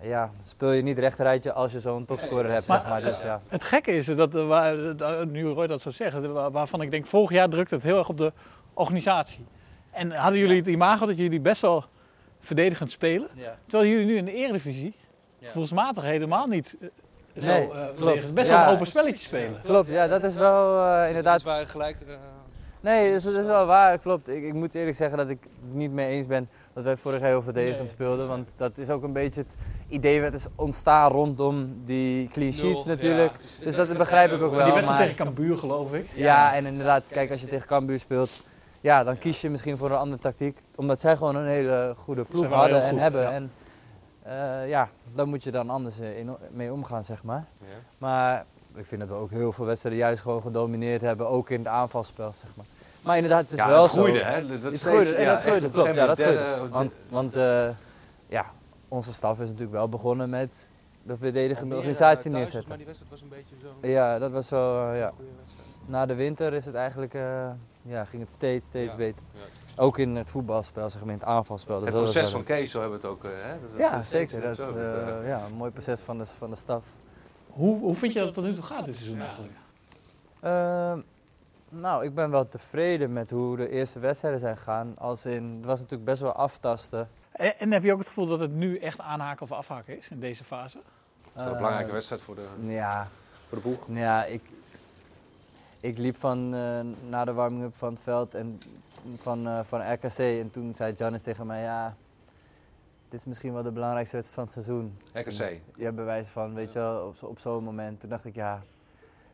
[0.00, 3.02] ja, speel je niet rechte rijtje als je zo'n topscorer hebt, zeg maar.
[3.02, 3.40] Dus, ja.
[3.48, 6.80] Het gekke is dat, eh, waar, eh, nu Roy dat zo zegt, eh, waar- waarvan
[6.82, 8.32] ik denk, vorig jaar drukte het heel erg op de
[8.74, 9.44] organisatie.
[9.90, 11.84] En hadden jullie het imago dat jullie best wel
[12.40, 13.58] verdedigend spelen, Ja.
[13.66, 14.94] terwijl jullie nu in de eredivisie.
[15.46, 16.88] Gevoelsmatig helemaal niet eh,
[17.42, 18.34] zo Nee, eh, klopt.
[18.34, 18.58] best Ja.
[18.58, 19.60] wel een open spelletje spelen.
[19.62, 21.44] Klopt, ja, dat is wel eh, inderdaad.
[21.44, 21.96] Dat is gelijk.
[22.06, 22.14] eh,
[22.80, 24.28] Nee, dat is, dat is wel waar, klopt.
[24.28, 27.20] Ik, ik moet eerlijk zeggen dat ik het niet mee eens ben dat wij vorig
[27.20, 27.88] jaar heel verdedigend Nee.
[27.92, 28.28] speelden.
[28.28, 29.54] Want dat is ook een beetje het
[29.88, 33.30] idee wat is ontstaan rondom die clean sheets Nul, natuurlijk.
[33.32, 33.58] ja, precies.
[33.58, 34.64] dus dat begrijp ik ook wel.
[34.64, 36.08] Die wedstrijd tegen Cambuur geloof ik.
[36.14, 38.30] Ja, en inderdaad, kijk, als je tegen Cambuur speelt,
[38.80, 40.58] ja, dan kies je misschien voor een andere tactiek.
[40.76, 43.22] Omdat zij gewoon een hele goede ploeg hadden en goed, hebben.
[43.22, 43.30] ja.
[43.30, 43.50] En
[44.26, 47.44] eh, ja, daar moet je dan anders eh, in, mee omgaan, zeg maar.
[47.60, 47.66] Ja.
[47.98, 51.58] Maar ik vind dat we ook heel veel wedstrijden juist gewoon gedomineerd hebben, ook in
[51.58, 52.66] het aanvalspel, zeg maar.
[53.02, 53.98] Maar inderdaad, het is Ja, wel het zo.
[54.02, 54.46] groeide, hè?
[54.60, 55.94] Dat Het groeide, ja, dat groeide, klopt.
[55.94, 56.68] Ja, dat groeide.
[56.70, 57.68] Want, want eh,
[58.28, 58.46] ja,
[58.88, 60.68] onze staf is natuurlijk wel begonnen met
[61.02, 62.76] de verdedigende organisatie thuis, Maar neerzetten.
[62.76, 63.88] die wedstrijd was een beetje zo.
[63.88, 65.12] Ja, dat was wel, eh, ja.
[65.86, 67.50] Na de winter is het eigenlijk, eh,
[67.82, 69.22] ja, ging het steeds, steeds Ja, beter.
[69.76, 71.74] Ook in het voetbalspel, zeg maar, in het aanvalspel.
[71.78, 73.24] Dus Het dat proces van Kees, zo hebben we het ook.
[73.24, 73.50] eh, Hè?
[73.60, 74.40] Dat- dat- Ja, dat- zeker.
[74.40, 76.84] Dat is eh, eh, ja, een mooi proces van de, van de staf.
[77.46, 79.52] Hoe, hoe vind je dat het tot nu toe gaat dit seizoen eigenlijk?
[80.40, 81.00] Ehm,
[81.68, 84.94] nou, ik ben wel tevreden met hoe de eerste wedstrijden zijn gegaan.
[84.98, 87.08] Als in, het was natuurlijk best wel aftasten.
[87.32, 90.08] En, en heb je ook het gevoel dat het nu echt aanhaken of afhaken is
[90.08, 90.78] in deze fase?
[91.36, 93.08] Is een belangrijke wedstrijd voor de, Ja,
[93.48, 93.86] voor de boeg.
[93.90, 94.42] Ja, ik,
[95.80, 98.60] ik liep van, eh, na de warming-up van het veld en
[99.16, 101.96] van, eh, van RKC en toen zei Janis tegen mij, ja,
[103.08, 104.96] dit is misschien wel de belangrijkste wedstrijd van het seizoen.
[105.12, 105.60] RKC.
[105.76, 108.00] Ja, bewijs van, weet je wel, op, zo- op zo'n moment.
[108.00, 108.62] Toen dacht ik, ja,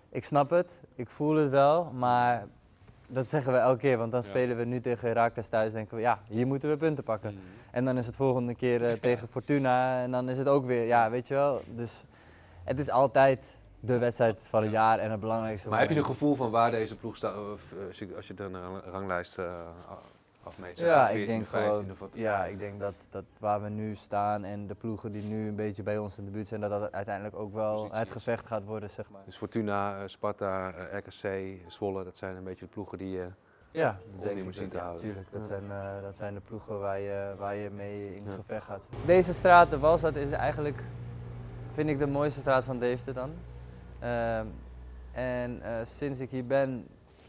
[0.08, 2.46] ik snap het, ik voel het wel, maar
[3.06, 6.02] dat zeggen we elke keer, want dan spelen we nu tegen Herakles thuis denken we,
[6.02, 7.32] ja, hier moeten we punten pakken.
[7.32, 7.38] Mm.
[7.70, 10.86] En dan is het volgende keer eh, tegen Fortuna en dan is het ook weer,
[10.86, 11.60] ja, weet je wel.
[11.74, 12.04] Dus
[12.64, 15.68] het is altijd de wedstrijd van het jaar en het belangrijkste.
[15.68, 18.80] Maar heb je een gevoel van waar deze ploeg staat, eh, als je, dan een
[18.80, 19.54] ranglijst eh,
[20.42, 20.78] afmeet?
[20.78, 22.08] Ja, ik 14e, denk 15e gewoon, of wat?
[22.12, 25.56] ja, ik denk dat, dat waar we nu staan en de ploegen die nu een
[25.56, 28.64] beetje bij ons in de buurt zijn, dat dat uiteindelijk ook wel het gevecht gaat
[28.64, 29.22] worden, zeg maar.
[29.24, 33.28] Dus Fortuna, eh, Sparta, RKC, Zwolle, dat zijn een beetje de ploegen die je
[33.70, 35.02] Ja, denk ik zien te ja, houden.
[35.04, 35.26] tuurlijk.
[35.32, 35.46] Dat, Ja.
[35.46, 35.62] zijn,
[36.02, 38.32] dat zijn de ploegen waar je, waar je mee in Ja.
[38.32, 38.88] gevecht gaat.
[39.04, 40.82] Deze straat, de Walstraat, is eigenlijk,
[41.72, 43.30] vind ik, de mooiste straat van Deventer dan.
[44.02, 44.46] Ehm,
[45.12, 46.86] en eh, sinds ik hier ben,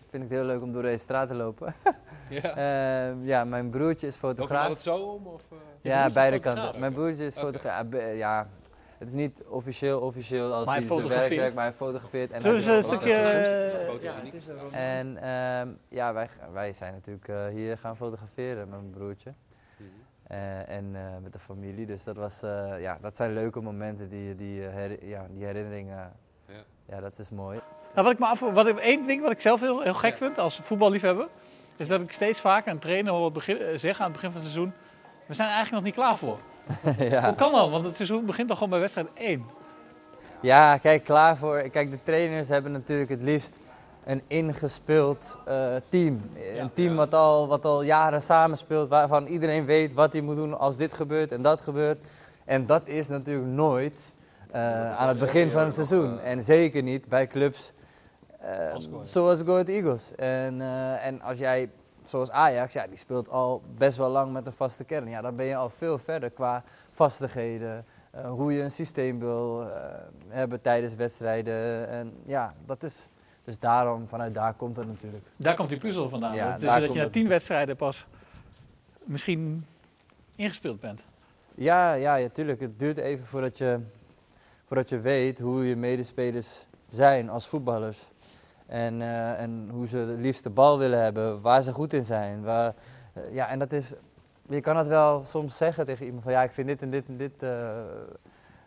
[0.09, 1.73] vind ik het heel leuk om door deze straat te lopen.
[2.29, 2.55] Ja.
[3.09, 4.61] Ehm, ja, mijn broertje is fotograaf.
[4.63, 5.27] altijd zo om?
[5.27, 5.57] Of, eh?
[5.81, 6.79] Je Ja, beide kanten.
[6.79, 7.85] Mijn broertje is fotograaf.
[7.87, 8.47] Be- Ja,
[8.97, 12.31] het is niet officieel officieel als Maar hij zijn werk werkt, maar hij fotografeert.
[12.31, 13.11] En eens een stukje...
[13.87, 14.01] foto's.
[14.01, 18.91] eh, ja, En ehm, ja, wij, wij zijn natuurlijk eh, hier gaan fotograferen met mijn
[18.91, 19.33] broertje.
[20.27, 21.85] Eh, en eh, met de familie.
[21.85, 26.11] Dus dat, was, eh, ja, dat zijn leuke momenten, die, die, heri- ja, die herinneringen.
[26.93, 27.01] Ja.
[27.01, 27.59] Dat is mooi.
[27.93, 30.17] Nou, wat ik me af, wat ik, één ding wat ik zelf heel, heel gek
[30.17, 31.27] vind als voetballiefhebber,
[31.77, 34.41] is dat ik steeds vaker een trainer hoor begin, eh, zeggen aan het begin van
[34.41, 34.73] het seizoen,
[35.25, 36.37] we zijn er eigenlijk nog niet klaar voor.
[37.09, 37.25] ja.
[37.25, 37.69] Hoe kan dat?
[37.69, 39.45] Want het seizoen begint toch gewoon bij wedstrijd 1.
[40.41, 41.61] Ja, kijk, klaar voor.
[41.61, 43.57] Kijk, de trainers hebben natuurlijk het liefst
[44.05, 46.21] een ingespeeld eh, team.
[46.57, 50.59] Een team wat al, wat al jaren samenspeelt, waarvan iedereen weet wat hij moet doen
[50.59, 51.99] als dit gebeurt en dat gebeurt.
[52.45, 54.12] En dat is natuurlijk nooit
[54.53, 56.19] eh, aan het begin van het seizoen.
[56.19, 57.73] En zeker niet bij clubs
[58.39, 60.15] eh, zoals Go Ahead Eagles.
[60.15, 61.69] En, eh, en als jij,
[62.03, 65.09] zoals Ajax, ja, die speelt al best wel lang met een vaste kern.
[65.09, 67.85] Ja, dan ben je al veel verder qua vastigheden.
[68.11, 69.67] eh, hoe je een systeem wil
[70.27, 71.87] hebben tijdens wedstrijden.
[71.89, 73.07] En ja, dat is.
[73.43, 75.23] Dus daarom, vanuit daar komt het natuurlijk.
[75.35, 76.35] Daar komt die puzzel vandaan.
[76.35, 78.05] Ja, daar dat je na tien wedstrijden pas
[79.03, 79.65] misschien
[80.35, 81.05] ingespeeld bent.
[81.55, 82.59] Ja, ja, ja, tuurlijk.
[82.59, 83.79] Het duurt even voordat je,
[84.65, 88.11] voordat je weet hoe je medespelers zijn als voetballers.
[88.65, 92.05] En, eh, en hoe ze het liefst de bal willen hebben, waar ze goed in
[92.05, 92.43] zijn.
[92.43, 92.73] Waar,
[93.13, 93.93] eh, ja, en dat is,
[94.49, 97.07] je kan het wel soms zeggen tegen iemand van ja, ik vind dit en dit
[97.07, 97.79] en dit eh,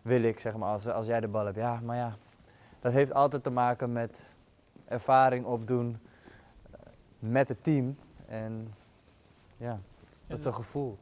[0.03, 1.57] wil ik, zeg maar, als, als jij de bal hebt.
[1.57, 2.17] Ja, maar ja,
[2.81, 4.33] dat heeft altijd te maken met
[4.85, 5.99] ervaring opdoen
[7.19, 7.99] met het team.
[8.27, 8.75] En
[9.57, 9.79] ja,
[10.27, 10.99] dat is een gevoel.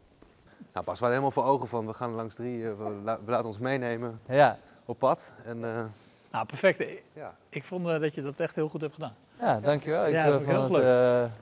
[0.72, 3.58] Nou, Bas, we hadden helemaal voor ogen van, we gaan langs drie, we laten ons
[3.58, 4.58] meenemen Ja.
[4.84, 5.32] Op pad.
[5.44, 5.84] En, eh,
[6.32, 6.84] Nou, perfect.
[7.12, 7.34] Ja.
[7.48, 9.14] Ik vond eh, dat je dat echt heel goed hebt gedaan.
[9.40, 10.06] Ja, dankjewel.
[10.06, 11.32] Ik Ja, eh, vond heel het eh,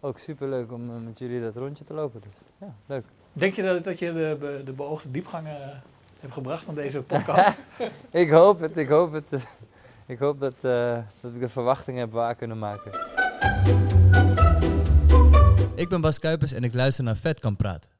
[0.00, 2.20] ook superleuk om met jullie dat rondje te lopen.
[2.20, 3.04] Dus ja, leuk.
[3.32, 5.52] Denk je dat, dat je de, de beoogde diepgang eh,
[6.20, 7.58] hebt gebracht van deze podcast?
[8.10, 9.46] ik hoop het, ik hoop het.
[10.06, 12.92] ik hoop dat, eh, dat ik de verwachtingen heb waar kunnen maken.
[15.74, 17.90] Ik ben Bas Kuipers en ik luister naar Vet kan praten.